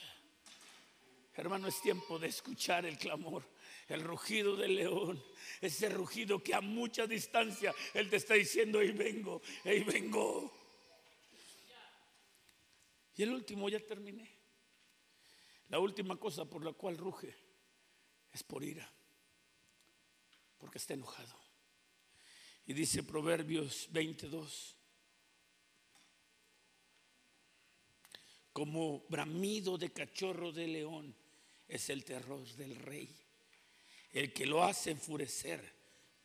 Hermano, 1.35 1.67
es 1.67 1.81
tiempo 1.81 2.19
de 2.19 2.27
escuchar 2.27 2.85
el 2.85 2.97
clamor, 2.97 3.43
el 3.87 4.03
rugido 4.03 4.55
del 4.55 4.75
león, 4.75 5.23
ese 5.61 5.89
rugido 5.89 6.43
que 6.43 6.53
a 6.53 6.61
mucha 6.61 7.07
distancia 7.07 7.73
él 7.93 8.09
te 8.09 8.17
está 8.17 8.35
diciendo, 8.35 8.79
ahí 8.79 8.91
vengo, 8.91 9.41
ahí 9.63 9.83
vengo. 9.83 10.53
Y 13.15 13.23
el 13.23 13.31
último, 13.31 13.69
ya 13.69 13.79
terminé. 13.79 14.29
La 15.69 15.79
última 15.79 16.17
cosa 16.17 16.45
por 16.45 16.63
la 16.63 16.73
cual 16.73 16.97
ruge 16.97 17.35
es 18.31 18.43
por 18.43 18.63
ira 18.63 18.91
porque 20.63 20.77
está 20.77 20.93
enojado. 20.93 21.37
Y 22.65 22.71
dice 22.71 23.03
Proverbios 23.03 23.89
22, 23.91 24.77
como 28.53 29.01
bramido 29.09 29.77
de 29.77 29.91
cachorro 29.91 30.53
de 30.53 30.67
león 30.67 31.13
es 31.67 31.89
el 31.89 32.05
terror 32.05 32.47
del 32.55 32.77
rey. 32.77 33.13
El 34.13 34.31
que 34.31 34.45
lo 34.45 34.63
hace 34.63 34.91
enfurecer 34.91 35.69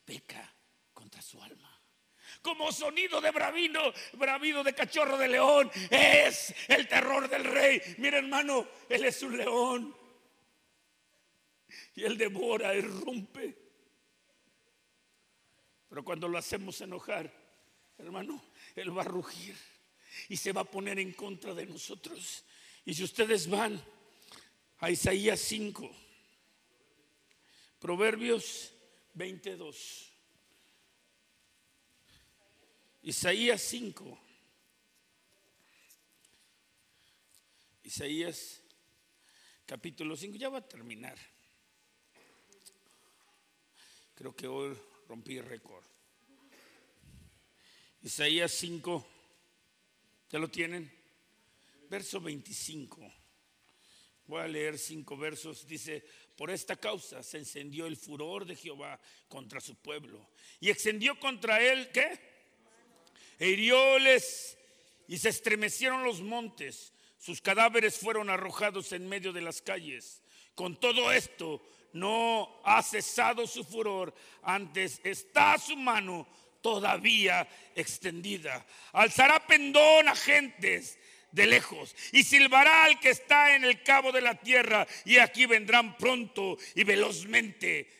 peca 0.04 0.54
contra 0.94 1.20
su 1.20 1.42
alma. 1.42 1.82
como 2.40 2.70
sonido 2.70 3.20
de 3.20 3.32
bravino, 3.32 3.92
bravido 4.12 4.62
de 4.62 4.72
cachorro 4.72 5.18
de 5.18 5.26
león. 5.26 5.68
Es 5.90 6.54
el 6.68 6.86
terror 6.86 7.28
del 7.28 7.42
rey. 7.42 7.82
Mira 7.98 8.18
hermano, 8.18 8.68
él 8.88 9.04
es 9.04 9.20
un 9.24 9.36
león. 9.36 9.96
Y 11.96 12.04
él 12.04 12.16
devora, 12.16 12.72
y 12.76 12.82
rompe. 12.82 13.67
Pero 15.88 16.04
cuando 16.04 16.28
lo 16.28 16.38
hacemos 16.38 16.80
enojar, 16.80 17.32
hermano, 17.96 18.42
él 18.76 18.96
va 18.96 19.02
a 19.02 19.06
rugir 19.06 19.56
y 20.28 20.36
se 20.36 20.52
va 20.52 20.62
a 20.62 20.70
poner 20.70 20.98
en 20.98 21.12
contra 21.12 21.54
de 21.54 21.66
nosotros. 21.66 22.44
Y 22.84 22.94
si 22.94 23.04
ustedes 23.04 23.48
van 23.48 23.82
a 24.78 24.90
Isaías 24.90 25.40
5, 25.40 25.90
Proverbios 27.78 28.72
22. 29.14 30.12
Isaías 33.02 33.62
5. 33.62 34.20
Isaías 37.84 38.60
capítulo 39.64 40.16
5. 40.16 40.36
Ya 40.36 40.48
va 40.48 40.58
a 40.58 40.68
terminar. 40.68 41.16
Creo 44.16 44.34
que 44.34 44.48
hoy 44.48 44.76
rompí 45.08 45.40
récord. 45.40 45.84
Isaías 48.02 48.52
5. 48.52 49.06
¿Ya 50.30 50.38
lo 50.38 50.50
tienen? 50.50 50.92
Verso 51.88 52.20
25. 52.20 53.12
Voy 54.26 54.42
a 54.42 54.46
leer 54.46 54.78
cinco 54.78 55.16
versos. 55.16 55.66
Dice, 55.66 56.04
por 56.36 56.50
esta 56.50 56.76
causa 56.76 57.22
se 57.22 57.38
encendió 57.38 57.86
el 57.86 57.96
furor 57.96 58.44
de 58.44 58.54
Jehová 58.54 59.00
contra 59.26 59.58
su 59.58 59.74
pueblo. 59.76 60.28
Y 60.60 60.68
extendió 60.68 61.18
contra 61.18 61.62
él, 61.62 61.90
¿qué? 61.90 62.20
E 63.38 63.48
hirióles 63.48 64.58
y 65.08 65.16
se 65.16 65.30
estremecieron 65.30 66.04
los 66.04 66.20
montes. 66.20 66.92
Sus 67.16 67.40
cadáveres 67.40 67.98
fueron 67.98 68.28
arrojados 68.28 68.92
en 68.92 69.08
medio 69.08 69.32
de 69.32 69.40
las 69.40 69.62
calles. 69.62 70.22
Con 70.54 70.78
todo 70.78 71.10
esto 71.10 71.62
no 71.92 72.60
ha 72.64 72.82
cesado 72.82 73.46
su 73.46 73.64
furor. 73.64 74.14
Antes 74.42 75.00
está 75.04 75.58
su 75.58 75.76
mano 75.76 76.26
todavía 76.60 77.48
extendida. 77.74 78.64
Alzará 78.92 79.46
pendón 79.46 80.08
a 80.08 80.16
gentes 80.16 80.98
de 81.30 81.46
lejos 81.46 81.94
y 82.12 82.22
silbará 82.24 82.84
al 82.84 83.00
que 83.00 83.10
está 83.10 83.54
en 83.54 83.64
el 83.64 83.82
cabo 83.82 84.12
de 84.12 84.20
la 84.20 84.34
tierra 84.34 84.86
y 85.04 85.18
aquí 85.18 85.46
vendrán 85.46 85.96
pronto 85.96 86.56
y 86.74 86.84
velozmente. 86.84 87.90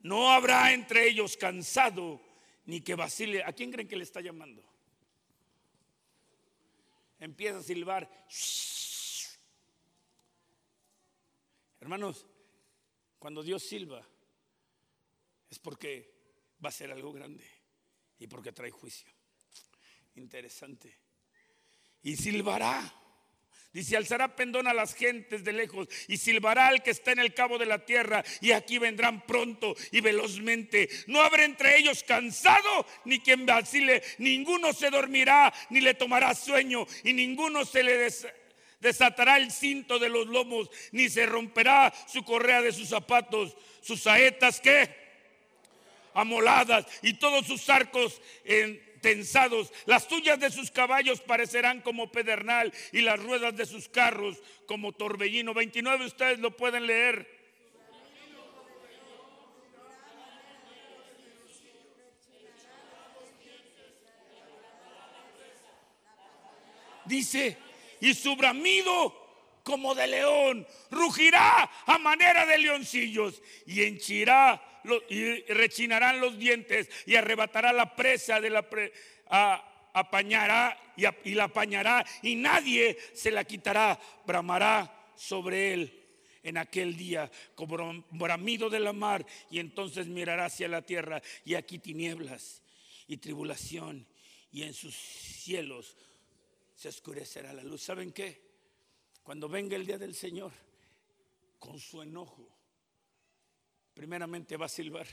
No 0.00 0.30
habrá 0.30 0.72
entre 0.72 1.08
ellos 1.08 1.36
cansado 1.36 2.20
ni 2.66 2.80
que 2.80 2.94
vacile. 2.94 3.42
¿A 3.44 3.52
quién 3.52 3.72
creen 3.72 3.88
que 3.88 3.96
le 3.96 4.04
está 4.04 4.20
llamando? 4.20 4.62
Empieza 7.18 7.58
a 7.58 7.62
silbar. 7.62 8.08
Hermanos, 11.80 12.26
cuando 13.24 13.42
Dios 13.42 13.62
silba 13.62 14.06
es 15.48 15.58
porque 15.58 16.12
va 16.62 16.68
a 16.68 16.72
ser 16.72 16.92
algo 16.92 17.10
grande 17.10 17.42
y 18.18 18.26
porque 18.26 18.52
trae 18.52 18.70
juicio. 18.70 19.10
Interesante 20.16 20.94
y 22.02 22.16
silbará. 22.16 22.94
Dice, 23.72 23.96
alzará 23.96 24.36
pendón 24.36 24.68
a 24.68 24.74
las 24.74 24.94
gentes 24.94 25.42
de 25.42 25.54
lejos 25.54 25.88
y 26.06 26.18
silbará 26.18 26.68
al 26.68 26.82
que 26.82 26.90
está 26.90 27.12
en 27.12 27.20
el 27.20 27.32
cabo 27.32 27.56
de 27.56 27.64
la 27.64 27.86
tierra 27.86 28.22
y 28.42 28.50
aquí 28.52 28.76
vendrán 28.76 29.24
pronto 29.24 29.74
y 29.90 30.02
velozmente. 30.02 30.90
No 31.06 31.22
habrá 31.22 31.46
entre 31.46 31.78
ellos 31.78 32.02
cansado 32.02 32.86
ni 33.06 33.20
quien 33.20 33.46
vacile, 33.46 34.02
ninguno 34.18 34.74
se 34.74 34.90
dormirá 34.90 35.50
ni 35.70 35.80
le 35.80 35.94
tomará 35.94 36.34
sueño 36.34 36.86
y 37.04 37.14
ninguno 37.14 37.64
se 37.64 37.82
le 37.82 37.96
desatará 38.84 39.38
el 39.38 39.50
cinto 39.50 39.98
de 39.98 40.10
los 40.10 40.26
lomos 40.26 40.70
ni 40.92 41.08
se 41.08 41.24
romperá 41.24 41.92
su 42.06 42.22
correa 42.22 42.60
de 42.60 42.70
sus 42.70 42.90
zapatos, 42.90 43.56
sus 43.80 44.02
saetas 44.02 44.60
que 44.60 44.94
amoladas 46.12 46.86
y 47.02 47.14
todos 47.14 47.46
sus 47.46 47.68
arcos 47.70 48.20
en 48.44 48.80
tensados. 49.00 49.72
Las 49.86 50.06
tuyas 50.06 50.38
de 50.38 50.50
sus 50.50 50.70
caballos 50.70 51.20
parecerán 51.22 51.80
como 51.80 52.12
pedernal 52.12 52.72
y 52.92 53.00
las 53.00 53.18
ruedas 53.20 53.56
de 53.56 53.64
sus 53.64 53.88
carros 53.88 54.36
como 54.66 54.92
torbellino. 54.92 55.54
29 55.54 56.04
ustedes 56.04 56.38
lo 56.38 56.54
pueden 56.54 56.86
leer. 56.86 57.42
Dice, 67.06 67.58
y 68.00 68.14
su 68.14 68.36
bramido 68.36 69.24
como 69.64 69.94
de 69.94 70.06
león, 70.06 70.66
rugirá 70.90 71.70
a 71.86 71.98
manera 71.98 72.44
de 72.44 72.58
leoncillos 72.58 73.42
y 73.66 73.82
henchirá 73.82 74.62
y 75.08 75.40
rechinarán 75.52 76.20
los 76.20 76.38
dientes 76.38 76.90
y 77.06 77.16
arrebatará 77.16 77.72
la 77.72 77.96
presa 77.96 78.40
de 78.40 78.50
la 78.50 78.66
apañará 79.94 80.78
y, 80.96 81.04
y 81.30 81.34
la 81.34 81.44
apañará 81.44 82.04
y 82.22 82.34
nadie 82.34 82.98
se 83.14 83.30
la 83.30 83.44
quitará, 83.44 83.98
bramará 84.26 85.12
sobre 85.16 85.72
él. 85.72 86.00
En 86.42 86.58
aquel 86.58 86.94
día 86.94 87.30
como 87.54 88.04
bramido 88.10 88.68
de 88.68 88.78
la 88.78 88.92
mar 88.92 89.24
y 89.50 89.60
entonces 89.60 90.08
mirará 90.08 90.44
hacia 90.44 90.68
la 90.68 90.82
tierra 90.82 91.22
y 91.42 91.54
aquí 91.54 91.78
tinieblas 91.78 92.62
y 93.08 93.16
tribulación 93.16 94.06
y 94.52 94.64
en 94.64 94.74
sus 94.74 94.94
cielos 94.94 95.96
se 96.74 96.88
oscurecerá 96.88 97.52
la 97.52 97.62
luz. 97.62 97.82
¿Saben 97.82 98.12
qué? 98.12 98.42
Cuando 99.22 99.48
venga 99.48 99.76
el 99.76 99.86
día 99.86 99.98
del 99.98 100.14
Señor, 100.14 100.52
con 101.58 101.78
su 101.78 102.02
enojo, 102.02 102.48
primeramente 103.94 104.56
va 104.56 104.66
a 104.66 104.68
silbar. 104.68 105.06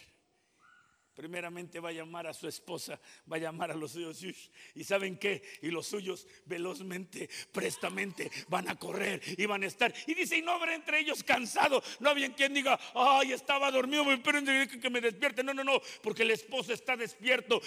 Primeramente 1.13 1.79
va 1.79 1.89
a 1.89 1.93
llamar 1.93 2.27
a 2.27 2.33
su 2.33 2.47
esposa, 2.47 2.99
va 3.31 3.35
a 3.35 3.39
llamar 3.39 3.71
a 3.71 3.75
los 3.75 3.91
suyos. 3.91 4.49
¿Y 4.75 4.83
saben 4.83 5.17
qué? 5.17 5.43
Y 5.61 5.69
los 5.69 5.87
suyos 5.87 6.27
velozmente, 6.45 7.29
prestamente 7.51 8.31
van 8.47 8.69
a 8.69 8.75
correr 8.77 9.21
y 9.37 9.45
van 9.45 9.63
a 9.63 9.67
estar. 9.67 9.93
Y 10.07 10.13
dice, 10.13 10.37
y 10.37 10.41
no 10.41 10.51
habrá 10.51 10.73
entre 10.73 10.99
ellos 10.99 11.23
cansado. 11.23 11.83
No 11.99 12.09
había 12.09 12.33
quien 12.33 12.53
diga, 12.53 12.79
ay, 12.93 13.33
estaba 13.33 13.71
dormido, 13.71 14.05
pero 14.23 14.39
que 14.41 14.89
me 14.89 15.01
despierte. 15.01 15.43
No, 15.43 15.53
no, 15.53 15.63
no, 15.63 15.81
porque 16.01 16.23
el 16.23 16.31
esposo 16.31 16.73
está 16.73 16.95
despierto, 16.95 17.61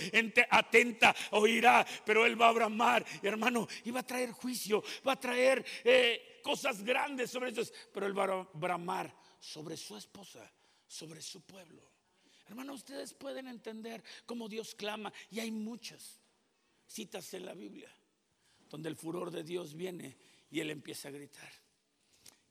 atenta, 0.50 1.14
oirá, 1.32 1.86
pero 2.04 2.24
él 2.24 2.40
va 2.40 2.48
a 2.48 2.52
bramar. 2.52 3.04
hermano, 3.22 3.68
y 3.84 3.90
va 3.90 4.00
a 4.00 4.06
traer 4.06 4.32
juicio, 4.32 4.82
va 5.06 5.12
a 5.12 5.20
traer 5.20 5.64
eh, 5.84 6.40
cosas 6.42 6.82
grandes 6.82 7.30
sobre 7.30 7.50
ellos, 7.50 7.72
pero 7.92 8.06
él 8.06 8.18
va 8.18 8.24
a 8.24 8.48
bramar 8.54 9.14
sobre 9.38 9.76
su 9.76 9.96
esposa 9.96 10.50
sobre 10.94 11.20
su 11.20 11.40
pueblo. 11.40 11.93
Hermano, 12.46 12.74
ustedes 12.74 13.14
pueden 13.14 13.48
entender 13.48 14.02
cómo 14.26 14.48
Dios 14.48 14.74
clama 14.74 15.12
y 15.30 15.40
hay 15.40 15.50
muchas 15.50 16.20
citas 16.86 17.32
en 17.34 17.46
la 17.46 17.54
Biblia 17.54 17.90
donde 18.68 18.88
el 18.88 18.96
furor 18.96 19.30
de 19.30 19.42
Dios 19.42 19.74
viene 19.74 20.16
y 20.50 20.60
Él 20.60 20.70
empieza 20.70 21.08
a 21.08 21.12
gritar 21.12 21.50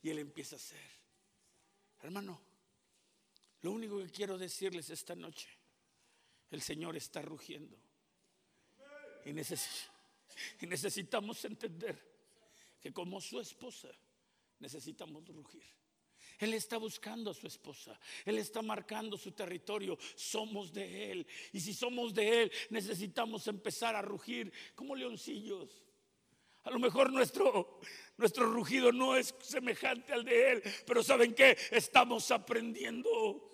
y 0.02 0.10
Él 0.10 0.20
empieza 0.20 0.56
a 0.56 0.58
hacer. 0.58 0.80
Hermano, 2.02 2.42
lo 3.62 3.72
único 3.72 4.00
que 4.00 4.10
quiero 4.10 4.38
decirles 4.38 4.90
esta 4.90 5.16
noche, 5.16 5.48
el 6.50 6.62
Señor 6.62 6.98
está 6.98 7.22
rugiendo 7.22 7.78
y, 9.26 9.30
y 9.30 10.68
necesitamos 10.68 11.46
entender 11.46 12.14
que 12.82 12.92
como 12.92 13.22
su 13.22 13.40
esposa 13.40 13.90
necesitamos 14.60 15.26
rugir. 15.28 15.64
Él 16.40 16.54
está 16.54 16.78
buscando 16.78 17.32
a 17.32 17.34
su 17.34 17.48
esposa. 17.48 18.00
Él 18.26 18.38
está 18.38 18.62
marcando 18.62 19.18
su 19.18 19.32
territorio. 19.32 19.98
Somos 20.16 20.74
de 20.74 21.12
Él. 21.12 21.28
Y 21.52 21.60
si 21.60 21.74
somos 21.74 22.14
de 22.14 22.44
Él, 22.44 22.52
necesitamos 22.70 23.48
empezar 23.48 23.96
a 23.96 24.02
rugir 24.02 24.52
como 24.76 24.96
leoncillos. 24.96 25.84
A 26.64 26.72
lo 26.72 26.80
mejor 26.80 27.12
nuestro, 27.12 27.80
nuestro 28.18 28.46
rugido 28.46 28.92
no 28.92 29.16
es 29.18 29.36
semejante 29.42 30.14
al 30.14 30.24
de 30.24 30.52
Él, 30.54 30.64
pero 30.86 31.04
¿saben 31.04 31.34
qué? 31.34 31.58
Estamos 31.72 32.32
aprendiendo. 32.32 33.50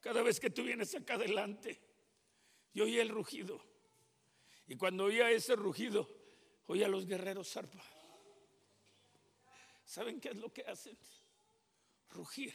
Cada 0.00 0.22
vez 0.22 0.40
que 0.40 0.50
tú 0.50 0.64
vienes 0.64 0.94
acá 0.94 1.14
adelante, 1.14 1.78
yo 2.72 2.84
oía 2.84 3.02
el 3.02 3.10
rugido. 3.10 3.60
Y 4.66 4.76
cuando 4.76 5.04
oía 5.04 5.30
ese 5.30 5.54
rugido, 5.54 6.08
oía 6.66 6.86
a 6.86 6.88
los 6.88 7.06
guerreros 7.06 7.52
zarpa. 7.52 7.84
¿Saben 9.92 10.22
qué 10.22 10.30
es 10.30 10.36
lo 10.36 10.50
que 10.50 10.62
hacen? 10.62 10.96
Rugir, 12.12 12.54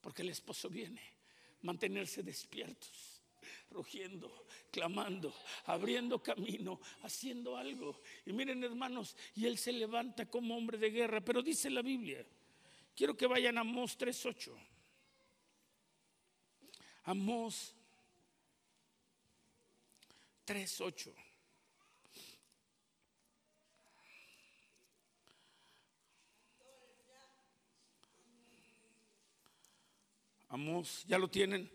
porque 0.00 0.22
el 0.22 0.30
esposo 0.30 0.68
viene, 0.68 1.00
mantenerse 1.62 2.24
despiertos, 2.24 3.22
rugiendo, 3.70 4.46
clamando, 4.72 5.32
abriendo 5.66 6.20
camino, 6.20 6.80
haciendo 7.02 7.56
algo. 7.56 8.00
Y 8.26 8.32
miren 8.32 8.64
hermanos, 8.64 9.14
y 9.36 9.46
él 9.46 9.58
se 9.58 9.70
levanta 9.70 10.26
como 10.26 10.56
hombre 10.56 10.76
de 10.76 10.90
guerra, 10.90 11.20
pero 11.20 11.40
dice 11.40 11.70
la 11.70 11.82
Biblia, 11.82 12.26
quiero 12.96 13.16
que 13.16 13.28
vayan 13.28 13.56
a 13.56 13.60
Amós 13.60 13.96
3.8. 13.96 14.52
Amós 17.04 17.76
3.8. 20.48 21.29
Amos, 30.50 31.04
¿ya 31.06 31.16
lo 31.16 31.28
tienen? 31.28 31.70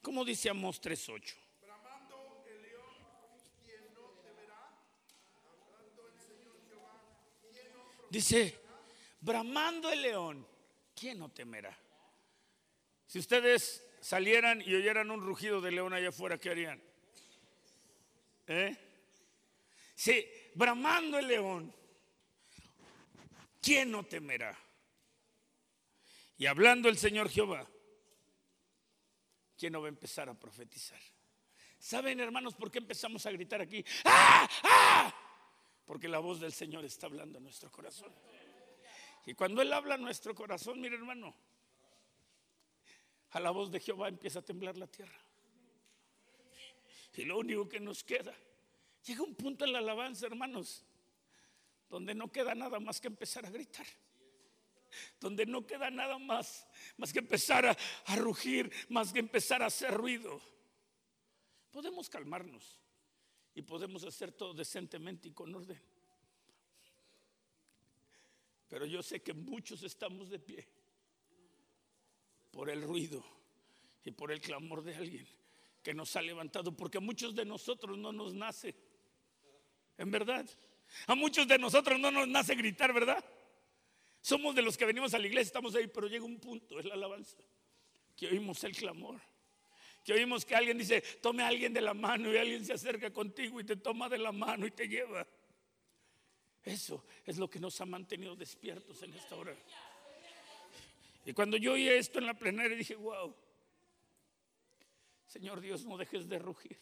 ¿Cómo 0.00 0.24
dice 0.24 0.48
Amos 0.48 0.80
3.8? 0.80 1.34
Dice, 8.10 8.58
bramando 9.20 9.90
el 9.90 10.00
león, 10.00 10.46
¿quién 10.94 11.18
no 11.18 11.30
temerá? 11.30 11.76
Si 13.06 13.18
ustedes 13.18 13.84
salieran 14.00 14.62
y 14.62 14.74
oyeran 14.74 15.10
un 15.10 15.20
rugido 15.20 15.60
de 15.60 15.72
león 15.72 15.92
allá 15.92 16.08
afuera, 16.08 16.38
¿qué 16.38 16.50
harían? 16.50 16.82
¿Eh? 18.46 18.76
Sí, 19.94 20.26
bramando 20.54 21.18
el 21.18 21.26
león, 21.26 21.74
¿quién 23.60 23.90
no 23.90 24.06
temerá? 24.06 24.56
Y 26.38 26.46
hablando 26.46 26.88
el 26.88 26.96
Señor 26.96 27.28
Jehová, 27.28 27.68
¿quién 29.58 29.72
no 29.72 29.80
va 29.80 29.86
a 29.86 29.90
empezar 29.90 30.28
a 30.28 30.34
profetizar? 30.34 31.00
¿Saben, 31.78 32.20
hermanos, 32.20 32.54
por 32.54 32.70
qué 32.70 32.78
empezamos 32.78 33.26
a 33.26 33.30
gritar 33.30 33.60
aquí? 33.60 33.84
¡Ah! 34.04 34.48
¡Ah! 34.62 35.14
Porque 35.84 36.08
la 36.08 36.18
voz 36.18 36.40
del 36.40 36.52
Señor 36.52 36.84
está 36.84 37.06
hablando 37.06 37.38
en 37.38 37.44
nuestro 37.44 37.70
corazón. 37.70 38.12
Y 39.26 39.34
cuando 39.34 39.60
Él 39.60 39.72
habla 39.72 39.96
en 39.96 40.02
nuestro 40.02 40.34
corazón, 40.34 40.80
mire 40.80 40.96
hermano, 40.96 41.34
a 43.30 43.40
la 43.40 43.50
voz 43.50 43.70
de 43.70 43.80
Jehová 43.80 44.08
empieza 44.08 44.38
a 44.38 44.42
temblar 44.42 44.76
la 44.76 44.86
tierra. 44.86 45.18
Y 47.14 47.24
lo 47.24 47.38
único 47.38 47.68
que 47.68 47.80
nos 47.80 48.04
queda, 48.04 48.34
llega 49.04 49.22
un 49.22 49.34
punto 49.34 49.64
en 49.64 49.72
la 49.72 49.78
alabanza, 49.78 50.26
hermanos, 50.26 50.84
donde 51.88 52.14
no 52.14 52.30
queda 52.30 52.54
nada 52.54 52.78
más 52.78 53.00
que 53.00 53.08
empezar 53.08 53.44
a 53.44 53.50
gritar. 53.50 53.86
Donde 55.20 55.46
no 55.46 55.66
queda 55.66 55.90
nada 55.90 56.18
más, 56.18 56.66
más 56.96 57.12
que 57.12 57.18
empezar 57.18 57.66
a, 57.66 58.16
rugir, 58.16 58.70
más 58.88 59.12
que 59.12 59.18
empezar 59.18 59.62
a 59.62 59.66
hacer 59.66 59.92
ruido. 59.92 60.40
Podemos 61.70 62.08
calmarnos 62.08 62.80
y 63.54 63.62
podemos 63.62 64.04
hacer 64.04 64.32
todo 64.32 64.54
decentemente 64.54 65.28
y 65.28 65.32
con 65.32 65.54
orden. 65.54 65.80
Pero 68.68 68.86
yo 68.86 69.02
sé 69.02 69.22
que 69.22 69.32
muchos 69.32 69.82
estamos 69.82 70.28
de 70.28 70.38
pie 70.38 70.68
por 72.50 72.70
el 72.70 72.82
ruido 72.82 73.24
y 74.04 74.10
por 74.10 74.30
el 74.30 74.40
clamor 74.40 74.82
de 74.82 74.94
alguien 74.94 75.26
que 75.82 75.94
nos 75.94 76.14
ha 76.16 76.22
levantado, 76.22 76.76
porque 76.76 76.98
a 76.98 77.00
muchos 77.00 77.34
de 77.34 77.44
nosotros 77.44 77.96
no 77.96 78.12
nos 78.12 78.34
nace, 78.34 78.74
en 79.96 80.10
verdad. 80.10 80.48
A 81.06 81.14
muchos 81.14 81.46
de 81.46 81.58
nosotros 81.58 81.98
no 81.98 82.10
nos 82.10 82.28
nace 82.28 82.54
gritar, 82.54 82.92
¿verdad? 82.92 83.24
Somos 84.20 84.54
de 84.54 84.62
los 84.62 84.76
que 84.76 84.84
venimos 84.84 85.14
a 85.14 85.18
la 85.18 85.26
iglesia, 85.26 85.48
estamos 85.48 85.74
ahí, 85.74 85.86
pero 85.86 86.06
llega 86.06 86.24
un 86.24 86.38
punto, 86.38 86.78
es 86.78 86.84
la 86.84 86.94
alabanza, 86.94 87.38
que 88.16 88.26
oímos 88.26 88.62
el 88.64 88.76
clamor. 88.76 89.20
Que 90.04 90.14
oímos 90.14 90.44
que 90.44 90.54
alguien 90.54 90.78
dice, 90.78 91.02
tome 91.20 91.42
a 91.42 91.48
alguien 91.48 91.72
de 91.72 91.82
la 91.82 91.92
mano 91.92 92.32
y 92.32 92.38
alguien 92.38 92.64
se 92.64 92.72
acerca 92.72 93.12
contigo 93.12 93.60
y 93.60 93.64
te 93.64 93.76
toma 93.76 94.08
de 94.08 94.18
la 94.18 94.32
mano 94.32 94.66
y 94.66 94.70
te 94.70 94.88
lleva. 94.88 95.26
Eso 96.64 97.04
es 97.24 97.36
lo 97.36 97.48
que 97.48 97.60
nos 97.60 97.80
ha 97.80 97.86
mantenido 97.86 98.34
despiertos 98.34 99.02
en 99.02 99.12
esta 99.14 99.36
hora. 99.36 99.54
Y 101.24 101.32
cuando 101.34 101.58
yo 101.58 101.74
oí 101.74 101.88
esto 101.88 102.18
en 102.18 102.26
la 102.26 102.34
plenaria 102.34 102.76
dije, 102.76 102.94
wow, 102.94 103.34
Señor 105.26 105.60
Dios, 105.60 105.84
no 105.84 105.98
dejes 105.98 106.26
de 106.26 106.38
rugir, 106.38 106.78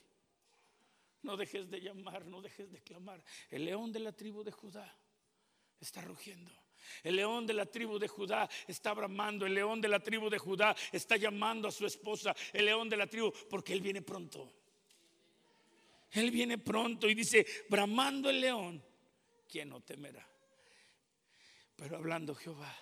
no 1.22 1.36
dejes 1.36 1.68
de 1.68 1.80
llamar, 1.80 2.26
no 2.26 2.40
dejes 2.40 2.70
de 2.70 2.80
clamar. 2.80 3.22
El 3.50 3.64
león 3.64 3.90
de 3.90 3.98
la 3.98 4.12
tribu 4.12 4.44
de 4.44 4.52
Judá 4.52 4.96
está 5.80 6.00
rugiendo. 6.02 6.52
El 7.02 7.16
león 7.16 7.46
de 7.46 7.54
la 7.54 7.66
tribu 7.66 7.98
de 7.98 8.08
Judá 8.08 8.48
está 8.66 8.94
bramando. 8.94 9.46
El 9.46 9.54
león 9.54 9.80
de 9.80 9.88
la 9.88 10.00
tribu 10.00 10.28
de 10.28 10.38
Judá 10.38 10.74
está 10.92 11.16
llamando 11.16 11.68
a 11.68 11.72
su 11.72 11.86
esposa. 11.86 12.34
El 12.52 12.66
león 12.66 12.88
de 12.88 12.96
la 12.96 13.06
tribu, 13.06 13.32
porque 13.48 13.72
él 13.72 13.80
viene 13.80 14.02
pronto. 14.02 14.52
Él 16.12 16.30
viene 16.30 16.58
pronto 16.58 17.08
y 17.08 17.14
dice, 17.14 17.46
bramando 17.68 18.30
el 18.30 18.40
león, 18.40 18.82
¿quién 19.48 19.68
no 19.68 19.80
temerá? 19.80 20.26
Pero 21.76 21.96
hablando 21.96 22.34
Jehová, 22.34 22.74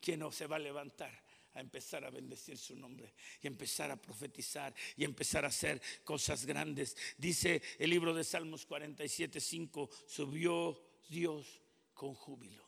¿quién 0.00 0.20
no 0.20 0.30
se 0.30 0.46
va 0.46 0.56
a 0.56 0.60
levantar? 0.60 1.28
a 1.54 1.60
empezar 1.60 2.04
a 2.04 2.10
bendecir 2.10 2.56
su 2.56 2.76
nombre 2.76 3.14
y 3.42 3.48
empezar 3.48 3.90
a 3.90 3.96
profetizar 3.96 4.72
y 4.96 5.02
empezar 5.02 5.44
a 5.44 5.48
hacer 5.48 5.82
cosas 6.04 6.46
grandes. 6.46 6.96
Dice 7.16 7.60
el 7.80 7.90
libro 7.90 8.14
de 8.14 8.22
Salmos 8.22 8.64
47, 8.64 9.40
5, 9.40 9.90
subió 10.06 10.80
Dios 11.08 11.60
con 11.98 12.14
júbilo, 12.14 12.64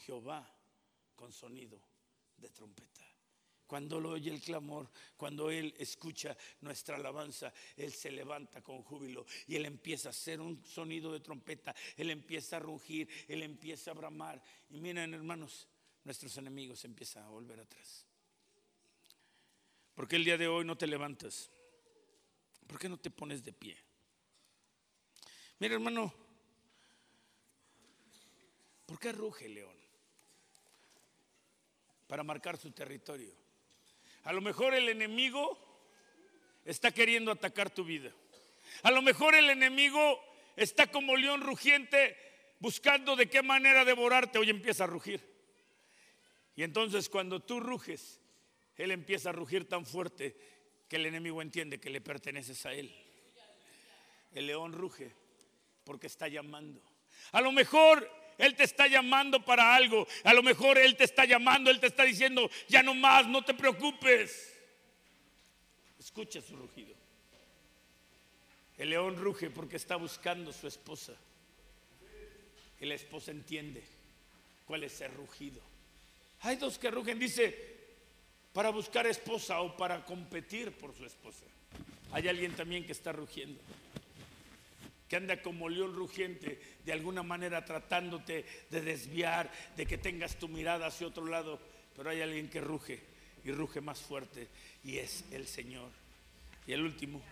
Jehová 0.00 0.46
con 1.16 1.32
sonido 1.32 1.80
de 2.36 2.50
trompeta. 2.50 3.02
Cuando 3.66 3.98
lo 3.98 4.10
oye 4.10 4.30
el 4.30 4.42
clamor, 4.42 4.90
cuando 5.16 5.50
Él 5.50 5.74
escucha 5.78 6.36
nuestra 6.60 6.96
alabanza, 6.96 7.50
Él 7.74 7.90
se 7.90 8.10
levanta 8.10 8.60
con 8.62 8.82
júbilo 8.82 9.24
y 9.46 9.56
Él 9.56 9.64
empieza 9.64 10.10
a 10.10 10.10
hacer 10.10 10.42
un 10.42 10.62
sonido 10.62 11.10
de 11.10 11.20
trompeta, 11.20 11.74
Él 11.96 12.10
empieza 12.10 12.58
a 12.58 12.60
rugir, 12.60 13.08
Él 13.28 13.42
empieza 13.42 13.92
a 13.92 13.94
bramar. 13.94 14.42
Y 14.68 14.78
miren 14.78 15.14
hermanos, 15.14 15.66
nuestros 16.04 16.36
enemigos 16.36 16.84
empiezan 16.84 17.24
a 17.24 17.30
volver 17.30 17.58
atrás. 17.60 18.04
¿Por 19.94 20.06
qué 20.06 20.16
el 20.16 20.24
día 20.24 20.36
de 20.36 20.48
hoy 20.48 20.66
no 20.66 20.76
te 20.76 20.86
levantas? 20.86 21.50
¿Por 22.66 22.78
qué 22.78 22.90
no 22.90 22.98
te 22.98 23.10
pones 23.10 23.42
de 23.42 23.54
pie? 23.54 23.78
Mira 25.60 25.74
hermano, 25.74 26.27
¿por 28.88 28.98
qué 28.98 29.12
ruge 29.12 29.44
el 29.44 29.54
león? 29.54 29.76
Para 32.06 32.24
marcar 32.24 32.56
su 32.56 32.70
territorio. 32.70 33.30
A 34.24 34.32
lo 34.32 34.40
mejor 34.40 34.74
el 34.74 34.88
enemigo 34.88 35.58
está 36.64 36.90
queriendo 36.90 37.30
atacar 37.30 37.68
tu 37.68 37.84
vida. 37.84 38.10
A 38.82 38.90
lo 38.90 39.02
mejor 39.02 39.34
el 39.34 39.50
enemigo 39.50 40.18
está 40.56 40.86
como 40.86 41.16
león 41.16 41.42
rugiente 41.42 42.16
buscando 42.60 43.14
de 43.14 43.28
qué 43.28 43.42
manera 43.42 43.84
devorarte. 43.84 44.38
Hoy 44.38 44.48
empieza 44.48 44.84
a 44.84 44.86
rugir. 44.86 45.22
Y 46.56 46.62
entonces 46.62 47.10
cuando 47.10 47.40
tú 47.40 47.60
ruges, 47.60 48.22
Él 48.76 48.90
empieza 48.90 49.28
a 49.28 49.32
rugir 49.32 49.68
tan 49.68 49.84
fuerte 49.84 50.34
que 50.88 50.96
el 50.96 51.04
enemigo 51.04 51.42
entiende 51.42 51.78
que 51.78 51.90
le 51.90 52.00
perteneces 52.00 52.64
a 52.64 52.72
Él. 52.72 52.90
El 54.32 54.46
león 54.46 54.72
ruge 54.72 55.12
porque 55.84 56.06
está 56.06 56.26
llamando. 56.26 56.82
A 57.32 57.42
lo 57.42 57.52
mejor 57.52 58.17
Él 58.38 58.54
te 58.54 58.64
está 58.64 58.86
llamando 58.86 59.44
para 59.44 59.74
algo. 59.74 60.06
A 60.24 60.32
lo 60.32 60.42
mejor 60.42 60.78
Él 60.78 60.96
te 60.96 61.04
está 61.04 61.24
llamando, 61.24 61.70
Él 61.70 61.80
te 61.80 61.88
está 61.88 62.04
diciendo, 62.04 62.48
ya 62.68 62.82
no 62.82 62.94
más, 62.94 63.26
no 63.26 63.44
te 63.44 63.52
preocupes. 63.52 64.54
Escucha 65.98 66.40
su 66.40 66.56
rugido. 66.56 66.94
El 68.78 68.90
león 68.90 69.16
ruge 69.16 69.50
porque 69.50 69.76
está 69.76 69.96
buscando 69.96 70.52
su 70.52 70.68
esposa. 70.68 71.12
Y 72.80 72.86
la 72.86 72.94
esposa 72.94 73.32
entiende 73.32 73.82
cuál 74.66 74.84
es 74.84 75.00
el 75.00 75.12
rugido. 75.12 75.60
Hay 76.42 76.56
dos 76.56 76.78
que 76.78 76.90
rugen, 76.90 77.18
dice, 77.18 77.76
para 78.52 78.70
buscar 78.70 79.06
esposa 79.06 79.60
o 79.60 79.76
para 79.76 80.04
competir 80.04 80.70
por 80.72 80.94
su 80.96 81.04
esposa. 81.04 81.44
Hay 82.12 82.28
alguien 82.28 82.54
también 82.54 82.86
que 82.86 82.92
está 82.92 83.12
rugiendo, 83.12 83.60
que 85.08 85.16
anda 85.16 85.40
como 85.40 85.68
león 85.68 85.94
rugiente, 85.94 86.60
de 86.84 86.92
alguna 86.92 87.22
manera 87.22 87.64
tratándote 87.64 88.44
de 88.70 88.80
desviar, 88.82 89.50
de 89.76 89.86
que 89.86 89.98
tengas 89.98 90.36
tu 90.36 90.48
mirada 90.48 90.86
hacia 90.86 91.06
otro 91.06 91.26
lado. 91.26 91.58
Pero 91.96 92.10
hay 92.10 92.20
alguien 92.20 92.48
que 92.48 92.60
ruge 92.60 93.00
y 93.44 93.50
ruge 93.50 93.80
más 93.80 94.00
fuerte 94.00 94.48
y 94.84 94.98
es 94.98 95.24
el 95.32 95.46
Señor. 95.46 95.90
Y 96.66 96.72
el 96.72 96.82
último, 96.82 97.22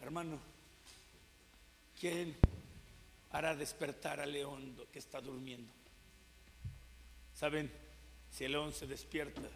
hermano, 0.00 0.40
¿quién 1.98 2.34
hará 3.30 3.54
despertar 3.54 4.20
al 4.20 4.32
león 4.32 4.76
que 4.92 4.98
está 4.98 5.20
durmiendo? 5.20 5.72
¿Saben? 7.34 7.70
Si 8.32 8.44
el 8.44 8.52
león 8.52 8.72
se 8.72 8.86
despierta, 8.86 9.48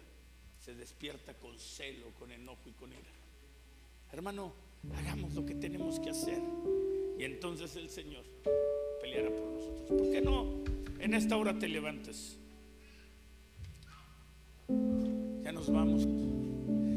se 0.63 0.73
despierta 0.73 1.33
con 1.33 1.59
celo, 1.59 2.11
con 2.17 2.31
enojo 2.31 2.61
y 2.69 2.71
con 2.71 2.91
ira. 2.91 3.01
Hermano, 4.11 4.53
hagamos 4.95 5.33
lo 5.33 5.45
que 5.45 5.55
tenemos 5.55 5.99
que 5.99 6.11
hacer. 6.11 6.41
Y 7.21 7.25
entonces 7.25 7.75
el 7.75 7.87
Señor 7.87 8.23
peleará 8.99 9.29
por 9.29 9.45
nosotros. 9.45 9.81
¿Por 9.87 10.11
qué 10.11 10.21
no 10.21 10.55
en 10.99 11.13
esta 11.13 11.37
hora 11.37 11.53
te 11.59 11.67
levantas? 11.67 12.35
Ya 15.43 15.51
nos 15.51 15.71
vamos. 15.71 16.07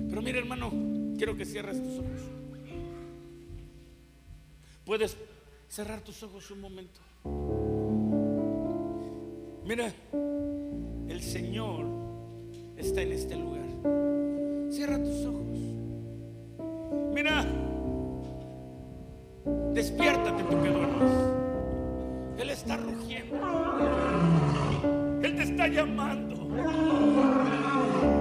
Pero 0.09 0.23
mira, 0.23 0.39
hermano, 0.39 0.73
quiero 1.19 1.37
que 1.37 1.45
cierres 1.45 1.77
tus 1.77 1.99
ojos. 1.99 2.23
Puedes 4.87 5.15
cerrar 5.69 6.01
tus 6.01 6.23
ojos 6.23 6.51
un 6.51 6.61
momento. 6.63 7.03
Mira, 9.67 9.93
el 11.07 11.23
Señor 11.23 11.85
está 12.79 13.03
en 13.03 13.13
este 13.13 13.37
lugar. 13.37 14.73
Cierra 14.73 14.97
tus 15.05 15.27
ojos. 15.27 15.45
Mira, 17.13 17.64
Despiértate 19.75 20.43
tú 20.45 20.63
que 20.63 20.69
duermes. 20.69 21.11
Él 22.39 22.51
está 22.51 22.77
rugiendo. 22.77 23.37
Él 25.21 25.37
te 25.37 25.43
está 25.43 25.67
llamando. 25.67 26.35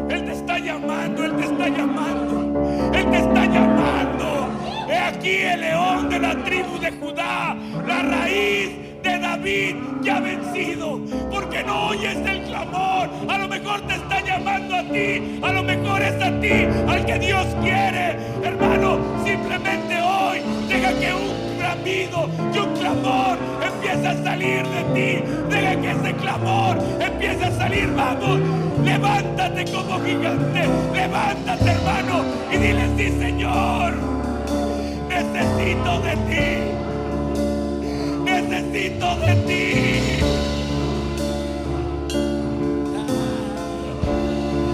Él 0.09 0.25
te 0.25 0.31
está 0.31 0.57
llamando, 0.57 1.23
Él 1.23 1.35
te 1.35 1.43
está 1.43 1.67
llamando, 1.69 2.91
Él 2.93 3.11
te 3.11 3.17
está 3.17 3.45
llamando. 3.45 4.49
He 4.89 4.97
aquí 4.97 5.29
el 5.29 5.61
león 5.61 6.09
de 6.09 6.19
la 6.19 6.43
tribu 6.43 6.79
de 6.79 6.91
Judá, 6.91 7.55
la 7.87 8.01
raíz 8.01 8.71
de 9.03 9.19
David 9.19 9.75
que 10.03 10.11
ha 10.11 10.19
vencido. 10.19 10.99
Porque 11.29 11.63
no 11.63 11.89
oyes 11.89 12.15
el 12.15 12.43
clamor. 12.45 13.09
A 13.29 13.37
lo 13.37 13.47
mejor 13.47 13.81
te 13.81 13.93
está 13.93 14.21
llamando 14.21 14.75
a 14.75 14.83
ti. 14.83 15.39
A 15.43 15.51
lo 15.51 15.63
mejor 15.63 16.01
es 16.01 16.21
a 16.21 16.39
ti 16.39 16.67
al 16.87 17.05
que 17.05 17.19
Dios 17.19 17.45
quiere. 17.61 18.17
Hermano, 18.43 18.99
simplemente 19.23 19.62
bramido 21.83 22.29
y 22.53 22.57
un 22.57 22.73
clamor 22.75 23.37
empiece 23.61 24.07
a 24.07 24.23
salir 24.23 24.63
de 24.67 24.83
ti. 24.93 25.23
Deja 25.49 25.81
que 25.81 25.91
ese 25.91 26.13
clamor 26.15 26.77
empiece 26.99 27.45
a 27.45 27.51
salir. 27.51 27.89
Vamos, 27.95 28.39
levántate 28.83 29.65
como 29.65 29.99
gigante. 30.01 30.63
Levántate, 30.93 31.71
hermano, 31.71 32.23
y 32.51 32.57
dile, 32.57 32.89
sí, 32.97 33.19
Señor. 33.19 33.93
Necesito 35.09 35.99
de 36.01 36.15
ti 36.29 36.73
necesito 38.23 39.15
de 39.17 39.35
ti. 39.47 40.19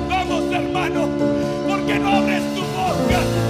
Vamos, 0.10 0.44
hermano, 0.52 1.08
¿por 1.68 1.86
qué 1.86 2.00
no 2.00 2.10
abres 2.10 2.44
tu 2.56 2.62
boca? 2.62 3.49